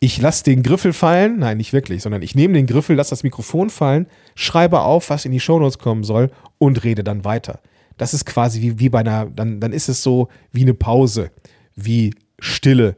ich 0.00 0.20
lasse 0.20 0.44
den 0.44 0.62
Griffel 0.62 0.92
fallen, 0.92 1.38
nein, 1.38 1.56
nicht 1.56 1.72
wirklich, 1.72 2.02
sondern 2.02 2.22
ich 2.22 2.34
nehme 2.34 2.54
den 2.54 2.66
Griffel, 2.66 2.96
lasse 2.96 3.10
das 3.10 3.24
Mikrofon 3.24 3.70
fallen, 3.70 4.06
schreibe 4.34 4.80
auf, 4.80 5.10
was 5.10 5.24
in 5.24 5.32
die 5.32 5.40
Shownotes 5.40 5.78
kommen 5.78 6.04
soll 6.04 6.30
und 6.58 6.84
rede 6.84 7.02
dann 7.02 7.24
weiter. 7.24 7.60
Das 7.96 8.14
ist 8.14 8.24
quasi 8.24 8.60
wie, 8.60 8.78
wie 8.78 8.88
bei 8.88 9.00
einer, 9.00 9.26
dann, 9.26 9.60
dann 9.60 9.72
ist 9.72 9.88
es 9.88 10.02
so 10.02 10.28
wie 10.52 10.62
eine 10.62 10.74
Pause, 10.74 11.32
wie 11.74 12.14
Stille 12.38 12.96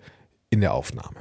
in 0.50 0.60
der 0.60 0.74
Aufnahme. 0.74 1.16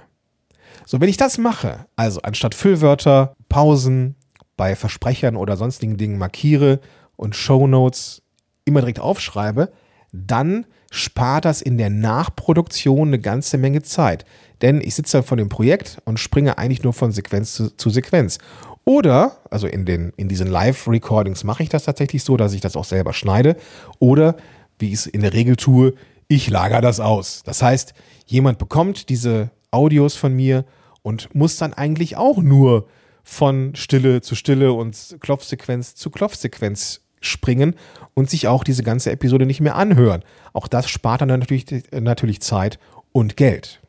So, 0.86 1.00
wenn 1.00 1.10
ich 1.10 1.18
das 1.18 1.38
mache, 1.38 1.86
also 1.96 2.22
anstatt 2.24 2.56
Füllwörter, 2.56 3.36
Pausen 3.48 4.16
bei 4.58 4.76
Versprechern 4.76 5.38
oder 5.38 5.56
sonstigen 5.56 5.98
Dingen 5.98 6.18
markiere 6.18 6.82
und 7.16 7.36
Shownotes 7.36 8.22
immer 8.66 8.82
direkt 8.82 9.00
aufschreibe, 9.00 9.72
dann 10.12 10.66
spart 10.92 11.46
das 11.46 11.62
in 11.62 11.78
der 11.78 11.90
Nachproduktion 11.90 13.10
eine 13.10 13.20
ganze 13.20 13.58
Menge 13.58 13.82
Zeit. 13.82 14.26
Denn 14.62 14.82
ich 14.82 14.96
sitze 14.96 15.24
vor 15.24 15.38
dem 15.38 15.50
Projekt 15.50 16.00
und 16.06 16.20
springe 16.20 16.58
eigentlich 16.58 16.84
nur 16.84 16.94
von 16.94 17.12
Sequenz 17.12 17.54
zu, 17.54 17.76
zu, 17.76 17.90
Sequenz. 17.90 18.40
Oder, 18.86 19.38
also 19.50 19.68
in, 19.68 19.86
den, 19.86 20.14
in 20.18 20.28
diesen 20.28 20.48
Live-Recordings 20.48 21.44
mache 21.44 21.64
ich 21.64 21.70
das 21.70 21.84
tatsächlich 21.84 22.24
so, 22.24 22.38
dass 22.38 22.54
ich 22.54 22.62
das 22.62 22.76
auch 22.76 22.86
selber 22.86 23.14
schneide. 23.14 23.56
Oder, 24.00 24.36
wie 24.80 24.88
ich 24.88 24.94
es 24.94 25.06
in 25.06 25.22
der 25.22 25.34
Regel 25.34 25.56
tue, 25.56 25.94
ich 26.28 26.50
lagere 26.50 26.82
das 26.82 27.00
aus. 27.00 27.44
Das 27.44 27.62
heißt, 27.62 27.94
jemand 28.26 28.58
bekommt 28.58 29.10
diese 29.10 29.52
Audios 29.72 30.16
von 30.16 30.34
mir 30.34 30.66
und 31.02 31.34
muss 31.34 31.58
dann 31.58 31.74
eigentlich 31.74 32.18
auch 32.18 32.38
nur 32.38 32.88
von 33.24 33.76
Stille 33.76 34.22
zu 34.22 34.36
Stille 34.36 34.74
und 34.74 35.18
Klopfsequenz 35.20 35.96
zu 35.96 36.10
Klopfsequenz 36.10 37.02
springen 37.22 37.76
und 38.14 38.30
sich 38.30 38.48
auch 38.48 38.64
diese 38.64 38.84
ganze 38.84 39.12
Episode 39.12 39.46
nicht 39.46 39.62
mehr 39.62 39.76
anhören. 39.76 40.24
Auch 40.54 40.68
das 40.68 40.90
spart 40.90 41.22
dann 41.22 41.30
natürlich, 41.30 41.66
natürlich 41.92 42.42
Zeit 42.42 42.80
und 43.12 43.38
Geld. 43.38 43.82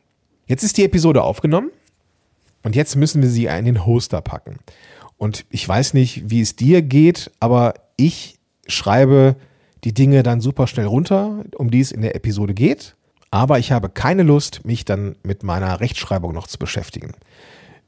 Jetzt 0.46 0.62
ist 0.62 0.76
die 0.76 0.84
Episode 0.84 1.22
aufgenommen 1.22 1.70
und 2.62 2.76
jetzt 2.76 2.96
müssen 2.96 3.22
wir 3.22 3.28
sie 3.28 3.46
in 3.46 3.64
den 3.64 3.86
Hoster 3.86 4.20
packen. 4.20 4.58
Und 5.16 5.44
ich 5.50 5.68
weiß 5.68 5.94
nicht, 5.94 6.30
wie 6.30 6.40
es 6.40 6.56
dir 6.56 6.82
geht, 6.82 7.30
aber 7.40 7.74
ich 7.96 8.38
schreibe 8.66 9.36
die 9.84 9.94
Dinge 9.94 10.22
dann 10.22 10.40
super 10.40 10.66
schnell 10.66 10.86
runter, 10.86 11.44
um 11.56 11.70
die 11.70 11.80
es 11.80 11.92
in 11.92 12.02
der 12.02 12.14
Episode 12.14 12.54
geht. 12.54 12.96
Aber 13.30 13.58
ich 13.58 13.70
habe 13.70 13.88
keine 13.88 14.22
Lust, 14.22 14.64
mich 14.64 14.84
dann 14.84 15.16
mit 15.22 15.42
meiner 15.42 15.80
Rechtschreibung 15.80 16.32
noch 16.32 16.46
zu 16.46 16.58
beschäftigen. 16.58 17.12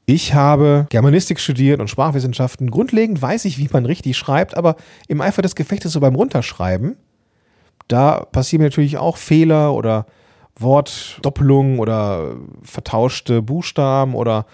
Ich 0.05 0.33
habe 0.33 0.85
Germanistik 0.89 1.39
studiert 1.39 1.79
und 1.79 1.89
Sprachwissenschaften. 1.89 2.69
Grundlegend 2.69 3.21
weiß 3.21 3.45
ich, 3.45 3.57
wie 3.57 3.69
man 3.71 3.85
richtig 3.85 4.17
schreibt, 4.17 4.57
aber 4.57 4.75
im 5.07 5.21
Eifer 5.21 5.41
des 5.41 5.55
Gefechtes 5.55 5.93
so 5.93 6.01
beim 6.01 6.15
Runterschreiben, 6.15 6.97
da 7.87 8.25
passieren 8.25 8.61
mir 8.61 8.67
natürlich 8.67 8.97
auch 8.97 9.17
Fehler 9.17 9.73
oder 9.73 10.05
Wortdoppelungen 10.59 11.79
oder 11.79 12.35
vertauschte 12.63 13.41
Buchstaben 13.41 14.13
oder 14.13 14.45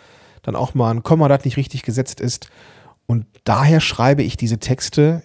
dann 0.43 0.55
auch 0.55 0.73
mal 0.73 0.91
ein 0.91 1.03
Komma, 1.03 1.27
das 1.27 1.45
nicht 1.45 1.57
richtig 1.57 1.83
gesetzt 1.83 2.21
ist. 2.21 2.49
Und 3.07 3.25
daher 3.43 3.81
schreibe 3.81 4.23
ich 4.23 4.37
diese 4.37 4.59
Texte 4.59 5.23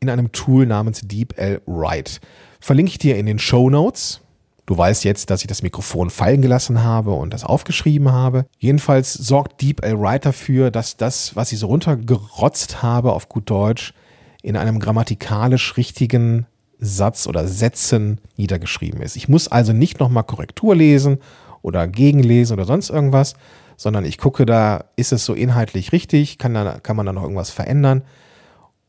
in 0.00 0.10
einem 0.10 0.32
Tool 0.32 0.66
namens 0.66 1.02
DeepL 1.02 1.60
Write. 1.66 2.20
Verlinke 2.60 2.90
ich 2.90 2.98
dir 2.98 3.16
in 3.16 3.26
den 3.26 3.38
Show 3.38 3.70
Notes. 3.70 4.22
Du 4.66 4.76
weißt 4.76 5.04
jetzt, 5.04 5.30
dass 5.30 5.42
ich 5.42 5.46
das 5.46 5.62
Mikrofon 5.62 6.10
fallen 6.10 6.42
gelassen 6.42 6.82
habe 6.82 7.12
und 7.12 7.32
das 7.32 7.44
aufgeschrieben 7.44 8.10
habe. 8.10 8.46
Jedenfalls 8.58 9.12
sorgt 9.12 9.62
DeepL 9.62 9.98
Write 9.98 10.28
dafür, 10.28 10.72
dass 10.72 10.96
das, 10.96 11.36
was 11.36 11.52
ich 11.52 11.60
so 11.60 11.68
runtergerotzt 11.68 12.82
habe 12.82 13.12
auf 13.12 13.28
gut 13.28 13.48
Deutsch, 13.48 13.94
in 14.42 14.56
einem 14.56 14.80
grammatikalisch 14.80 15.76
richtigen 15.76 16.46
Satz 16.78 17.26
oder 17.26 17.46
Sätzen 17.46 18.20
niedergeschrieben 18.36 19.00
ist. 19.00 19.16
Ich 19.16 19.28
muss 19.28 19.48
also 19.48 19.72
nicht 19.72 20.00
nochmal 20.00 20.24
Korrektur 20.24 20.74
lesen 20.74 21.18
oder 21.62 21.86
gegenlesen 21.88 22.54
oder 22.54 22.64
sonst 22.64 22.90
irgendwas, 22.90 23.34
sondern 23.76 24.04
ich 24.04 24.18
gucke 24.18 24.46
da, 24.46 24.84
ist 24.96 25.12
es 25.12 25.24
so 25.24 25.34
inhaltlich 25.34 25.92
richtig, 25.92 26.38
kann, 26.38 26.54
da, 26.54 26.78
kann 26.80 26.96
man 26.96 27.06
da 27.06 27.12
noch 27.12 27.22
irgendwas 27.22 27.50
verändern 27.50 28.02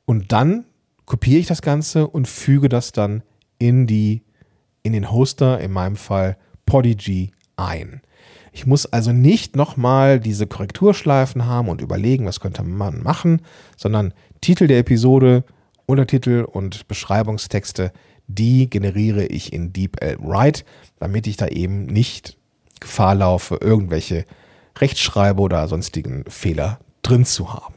und 0.06 0.32
dann 0.32 0.66
kopiere 1.06 1.40
ich 1.40 1.48
das 1.48 1.62
Ganze 1.62 2.08
und 2.08 2.28
füge 2.28 2.70
das 2.70 2.92
dann 2.92 3.24
in 3.60 3.88
die, 3.88 4.22
in 4.88 4.94
den 4.94 5.12
Hoster, 5.12 5.60
in 5.60 5.72
meinem 5.72 5.96
Fall 5.96 6.38
Podigy, 6.66 7.32
ein. 7.56 8.02
Ich 8.52 8.66
muss 8.66 8.86
also 8.88 9.12
nicht 9.12 9.56
nochmal 9.56 10.20
diese 10.20 10.48
Korrekturschleifen 10.48 11.46
haben 11.46 11.70
und 11.70 11.82
überlegen, 11.82 12.26
was 12.26 12.40
könnte 12.40 12.64
man 12.64 13.04
machen, 13.04 13.42
sondern 13.76 14.14
Titel 14.42 14.68
der 14.68 14.80
Episode, 14.80 15.44
Untertitel 15.86 16.44
und 16.44 16.88
Beschreibungstexte, 16.88 17.92
die 18.28 18.70
generiere 18.70 19.26
ich 19.26 19.54
in 19.54 19.74
DeepL 19.74 20.18
Write, 20.20 20.64
damit 21.00 21.28
ich 21.28 21.38
da 21.38 21.48
eben 21.48 21.86
nicht 21.86 22.38
Gefahr 22.80 23.16
laufe, 23.16 23.58
irgendwelche 23.62 24.26
Rechtschreibe 24.78 25.42
oder 25.42 25.68
sonstigen 25.68 26.26
Fehler 26.28 26.80
drin 27.02 27.26
zu 27.26 27.54
haben. 27.54 27.76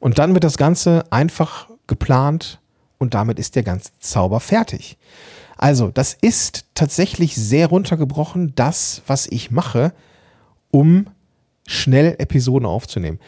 Und 0.00 0.18
dann 0.18 0.34
wird 0.34 0.44
das 0.44 0.58
Ganze 0.58 1.04
einfach 1.10 1.68
geplant 1.86 2.60
und 2.98 3.14
damit 3.14 3.38
ist 3.38 3.56
der 3.56 3.62
ganze 3.62 3.90
Zauber 3.98 4.40
fertig. 4.40 4.98
Also, 5.56 5.88
das 5.88 6.14
ist 6.20 6.66
tatsächlich 6.74 7.34
sehr 7.34 7.68
runtergebrochen, 7.68 8.54
das, 8.54 9.02
was 9.06 9.26
ich 9.26 9.50
mache, 9.50 9.92
um 10.70 11.06
schnell 11.66 12.16
Episoden 12.18 12.66
aufzunehmen. 12.66 13.18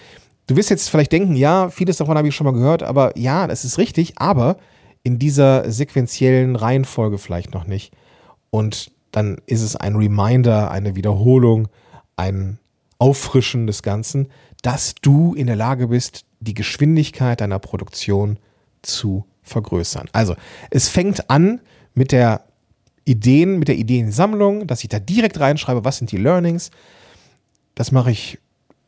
Du 0.47 0.57
wirst 0.57 0.71
jetzt 0.71 0.91
vielleicht 0.91 1.13
denken, 1.13 1.37
ja, 1.37 1.71
vieles 1.71 1.97
davon 1.97 2.19
habe 2.19 2.29
ich 2.29 2.35
schon 2.35 2.45
mal 2.45 2.53
gehört, 2.53 2.83
aber 2.83 3.17
ja, 3.17 3.47
das 3.47 3.65
ist 3.65 3.79
richtig, 3.79 4.19
aber 4.19 4.59
in 5.03 5.19
dieser 5.19 5.71
sequentiellen 5.71 6.57
Reihenfolge 6.57 7.19
vielleicht 7.19 7.55
noch 7.55 7.67
nicht. 7.67 7.95
Und 8.51 8.91
dann 9.11 9.39
ist 9.47 9.63
es 9.63 9.77
ein 9.77 9.97
Reminder, 9.97 10.71
eine 10.71 10.97
Wiederholung, 10.97 11.69
ein 12.17 12.59
Auffrischen 12.99 13.67
des 13.67 13.83
Ganzen, 13.83 14.29
dass 14.63 14.95
du 14.97 15.35
in 15.35 15.47
der 15.47 15.57
Lage 15.57 15.89
bist, 15.89 16.25
die 16.41 16.55
Geschwindigkeit 16.55 17.41
deiner 17.41 17.59
Produktion 17.59 18.39
zu 18.83 19.25
vergrößern. 19.43 20.09
Also, 20.13 20.37
es 20.71 20.89
fängt 20.89 21.31
an 21.31 21.61
mit 21.95 22.13
der 22.13 22.43
Ideen, 23.05 23.59
mit 23.59 23.69
der 23.69 23.77
Ideensammlung, 23.77 24.67
dass 24.67 24.83
ich 24.83 24.89
da 24.89 24.99
direkt 24.99 25.39
reinschreibe, 25.39 25.85
was 25.85 25.99
sind 25.99 26.11
die 26.11 26.17
Learnings. 26.17 26.71
Das 27.75 27.93
mache 27.93 28.11
ich 28.11 28.39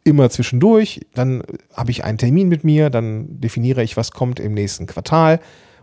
immer 0.04 0.30
zwischendurch. 0.30 1.00
Dann 1.14 1.42
habe 1.74 1.90
ich 1.90 2.04
einen 2.04 2.18
Termin 2.18 2.48
mit 2.48 2.64
mir, 2.64 2.90
dann 2.90 3.40
definiere 3.40 3.82
ich, 3.82 3.96
was 3.96 4.12
kommt 4.12 4.40
im 4.40 4.54
nächsten 4.54 4.86
Quartal. 4.86 5.40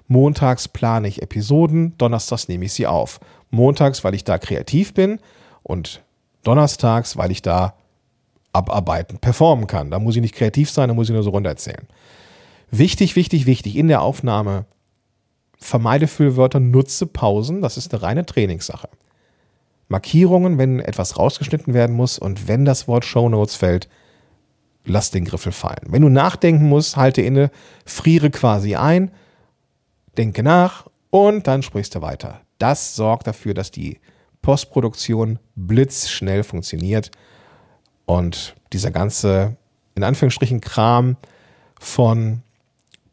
Montags 0.08 0.68
plane 0.68 1.08
ich 1.08 1.22
Episoden, 1.22 1.98
donnerstags 1.98 2.48
nehme 2.48 2.66
ich 2.66 2.74
sie 2.74 2.88
auf. 2.88 3.20
Montags, 3.52 4.04
weil 4.04 4.16
ich 4.16 4.24
da 4.24 4.38
kreativ 4.38 4.94
bin 4.94 5.20
und 5.62 6.02
donnerstags, 6.44 7.18
weil 7.18 7.32
ich 7.32 7.42
da 7.42 7.76
abarbeiten, 8.52 9.18
performen 9.18 9.68
kann. 9.68 9.92
Da 9.92 10.00
muss 10.00 10.16
ich 10.16 10.22
nicht 10.22 10.36
kreativ 10.36 10.70
sein, 10.70 10.90
da 10.90 10.94
muss 10.94 11.10
ich 11.10 11.14
nur 11.14 11.24
so 11.24 11.32
runter 11.32 11.50
erzählen. 11.50 11.88
Wichtig, 12.72 13.16
wichtig, 13.16 13.46
wichtig 13.46 13.76
in 13.76 13.88
der 13.88 14.02
Aufnahme. 14.02 14.66
Vermeide 15.64 16.08
Füllwörter, 16.08 16.60
nutze 16.60 17.08
Pausen. 17.08 17.62
Das 17.62 17.78
ist 17.78 17.94
eine 17.94 18.04
reine 18.04 18.26
Trainingssache. 18.26 18.90
Markierungen, 19.88 20.58
wenn 20.58 20.80
etwas 20.80 21.18
rausgeschnitten 21.18 21.74
werden 21.74 21.96
muss 21.96 22.20
und 22.20 22.50
wenn 22.50 22.66
das 22.66 22.88
Wort 22.90 23.06
Show 23.06 23.30
Notes 23.30 23.56
fällt, 23.56 23.88
lass 24.84 25.12
den 25.12 25.24
Griffel 25.24 25.54
fallen. 25.54 25.86
Wenn 25.88 26.02
du 26.02 26.10
nachdenken 26.10 26.68
musst, 26.68 26.98
halte 26.98 27.22
inne, 27.22 27.50
friere 27.86 28.30
quasi 28.30 28.76
ein, 28.76 29.12
denke 30.18 30.44
nach 30.44 30.88
und 31.12 31.48
dann 31.48 31.64
sprichst 31.64 31.96
du 31.96 32.02
weiter. 32.02 32.42
Das 32.58 32.98
sorgt 32.98 33.28
dafür, 33.28 33.54
dass 33.54 33.72
die 33.72 34.02
Postproduktion 34.42 35.40
blitzschnell 35.56 36.44
funktioniert 36.44 37.10
und 38.06 38.54
dieser 38.74 38.92
ganze, 38.92 39.56
in 39.96 40.04
Anführungsstrichen, 40.04 40.60
Kram 40.60 41.16
von 41.80 42.42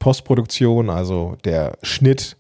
Postproduktion, 0.01 0.91
also 0.91 1.37
der 1.45 1.79
Schnitt, 1.83 2.37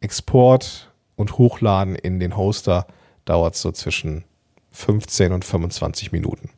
Export 0.00 0.92
und 1.16 1.38
Hochladen 1.38 1.94
in 1.94 2.20
den 2.20 2.36
Hoster, 2.36 2.86
dauert 3.24 3.56
so 3.56 3.72
zwischen 3.72 4.24
15 4.72 5.32
und 5.32 5.44
25 5.44 6.12
Minuten. 6.12 6.50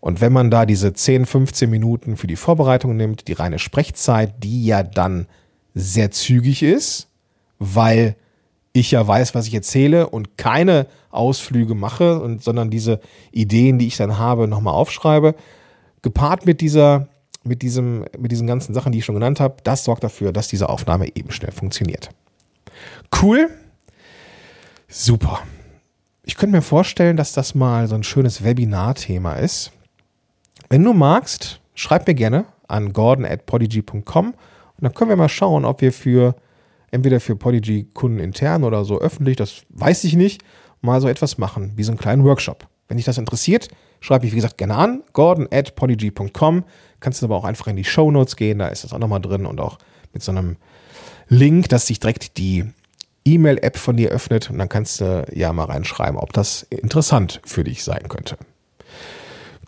Und 0.00 0.20
wenn 0.20 0.32
man 0.32 0.50
da 0.50 0.64
diese 0.64 0.92
10, 0.92 1.26
15 1.26 1.68
Minuten 1.68 2.16
für 2.16 2.26
die 2.26 2.36
Vorbereitung 2.36 2.96
nimmt, 2.96 3.28
die 3.28 3.34
reine 3.34 3.58
Sprechzeit, 3.58 4.42
die 4.42 4.64
ja 4.64 4.82
dann 4.82 5.26
sehr 5.74 6.10
zügig 6.10 6.62
ist, 6.62 7.08
weil 7.58 8.16
ich 8.72 8.92
ja 8.92 9.06
weiß, 9.06 9.34
was 9.34 9.46
ich 9.46 9.54
erzähle 9.54 10.08
und 10.08 10.38
keine 10.38 10.86
Ausflüge 11.10 11.74
mache, 11.74 12.20
und, 12.20 12.42
sondern 12.42 12.70
diese 12.70 13.00
Ideen, 13.30 13.78
die 13.78 13.88
ich 13.88 13.96
dann 13.96 14.16
habe, 14.16 14.48
nochmal 14.48 14.74
aufschreibe, 14.74 15.34
gepaart 16.02 16.46
mit 16.46 16.60
dieser, 16.60 17.08
mit 17.44 17.62
diesem, 17.62 18.06
mit 18.18 18.32
diesen 18.32 18.46
ganzen 18.46 18.74
Sachen, 18.74 18.92
die 18.92 18.98
ich 18.98 19.04
schon 19.04 19.16
genannt 19.16 19.40
habe, 19.40 19.56
das 19.64 19.84
sorgt 19.84 20.04
dafür, 20.04 20.32
dass 20.32 20.48
diese 20.48 20.68
Aufnahme 20.68 21.14
eben 21.14 21.30
schnell 21.30 21.52
funktioniert. 21.52 22.10
Cool. 23.22 23.50
Super. 24.88 25.40
Ich 26.22 26.36
könnte 26.36 26.56
mir 26.56 26.62
vorstellen, 26.62 27.16
dass 27.16 27.32
das 27.32 27.54
mal 27.54 27.86
so 27.86 27.94
ein 27.94 28.02
schönes 28.02 28.44
Webinar-Thema 28.44 29.34
ist. 29.34 29.72
Wenn 30.68 30.84
du 30.84 30.92
magst, 30.92 31.60
schreib 31.74 32.06
mir 32.06 32.14
gerne 32.14 32.44
an 32.68 32.92
gordon 32.92 33.24
at 33.24 33.46
podigy.com 33.46 34.26
und 34.26 34.34
dann 34.78 34.94
können 34.94 35.10
wir 35.10 35.16
mal 35.16 35.28
schauen, 35.28 35.64
ob 35.64 35.80
wir 35.80 35.92
für 35.92 36.34
entweder 36.90 37.20
für 37.20 37.36
Podigy-Kunden 37.36 38.18
intern 38.18 38.64
oder 38.64 38.84
so 38.84 39.00
öffentlich, 39.00 39.36
das 39.36 39.62
weiß 39.70 40.04
ich 40.04 40.14
nicht, 40.14 40.42
mal 40.80 41.00
so 41.00 41.08
etwas 41.08 41.38
machen, 41.38 41.72
wie 41.76 41.82
so 41.82 41.92
einen 41.92 41.98
kleinen 41.98 42.24
Workshop. 42.24 42.66
Wenn 42.88 42.96
dich 42.96 43.06
das 43.06 43.18
interessiert, 43.18 43.68
schreib 44.00 44.22
mich, 44.22 44.32
wie 44.32 44.36
gesagt, 44.36 44.58
gerne 44.58 44.74
an, 44.74 45.02
gordon 45.12 45.48
at 45.52 45.74
podigy.com. 45.74 46.64
Kannst 47.00 47.22
du 47.22 47.26
aber 47.26 47.36
auch 47.36 47.44
einfach 47.44 47.66
in 47.66 47.76
die 47.76 47.84
Show 47.84 48.10
Notes 48.10 48.36
gehen, 48.36 48.58
da 48.58 48.68
ist 48.68 48.84
das 48.84 48.92
auch 48.92 48.98
nochmal 48.98 49.20
drin 49.20 49.46
und 49.46 49.60
auch 49.60 49.78
mit 50.12 50.22
so 50.22 50.32
einem 50.32 50.56
Link, 51.28 51.68
dass 51.68 51.86
sich 51.86 52.00
direkt 52.00 52.36
die 52.38 52.64
E-Mail-App 53.24 53.76
von 53.76 53.96
dir 53.96 54.10
öffnet 54.10 54.50
und 54.50 54.58
dann 54.58 54.68
kannst 54.68 55.00
du 55.00 55.24
ja 55.32 55.52
mal 55.52 55.64
reinschreiben, 55.64 56.18
ob 56.18 56.32
das 56.32 56.62
interessant 56.64 57.40
für 57.44 57.64
dich 57.64 57.84
sein 57.84 58.08
könnte. 58.08 58.36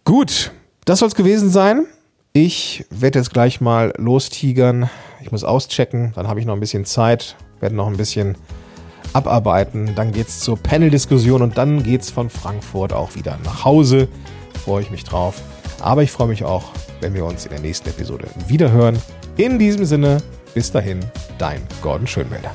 Gut, 0.05 0.53
das 0.85 0.99
soll 0.99 1.09
es 1.09 1.15
gewesen 1.15 1.51
sein. 1.51 1.87
Ich 2.33 2.85
werde 2.91 3.19
jetzt 3.19 3.33
gleich 3.33 3.61
mal 3.61 3.93
lostigern. 3.99 4.89
Ich 5.21 5.31
muss 5.31 5.45
auschecken, 5.45 6.13
dann 6.15 6.27
habe 6.29 6.41
ich 6.41 6.47
noch 6.47 6.55
ein 6.55 6.61
bisschen 6.61 6.85
Zeit, 6.85 7.37
werde 7.61 7.77
noch 7.77 7.87
ein 7.87 7.97
bisschen 7.97 8.37
abarbeiten. 9.13 9.95
Dann 9.95 10.13
geht's 10.13 10.41
zur 10.41 10.57
Panel-Diskussion 10.57 11.43
und 11.43 11.59
dann 11.59 11.83
geht's 11.83 12.11
von 12.11 12.31
Frankfurt 12.31 12.93
auch 12.93 13.15
wieder 13.15 13.39
nach 13.45 13.65
Hause. 13.65 14.09
Freue 14.65 14.83
ich 14.83 14.91
mich 14.91 15.05
drauf. 15.05 15.43
Aber 15.81 16.03
ich 16.03 16.11
freue 16.11 16.29
mich 16.29 16.45
auch, 16.45 16.73
wenn 17.03 17.15
wir 17.15 17.25
uns 17.25 17.45
in 17.45 17.51
der 17.51 17.61
nächsten 17.61 17.89
Episode 17.89 18.27
wiederhören. 18.47 18.99
In 19.37 19.59
diesem 19.59 19.85
Sinne, 19.85 20.23
bis 20.55 20.71
dahin, 20.71 21.01
dein 21.39 21.61
Gordon 21.83 22.07
Schönwälder. 22.07 22.55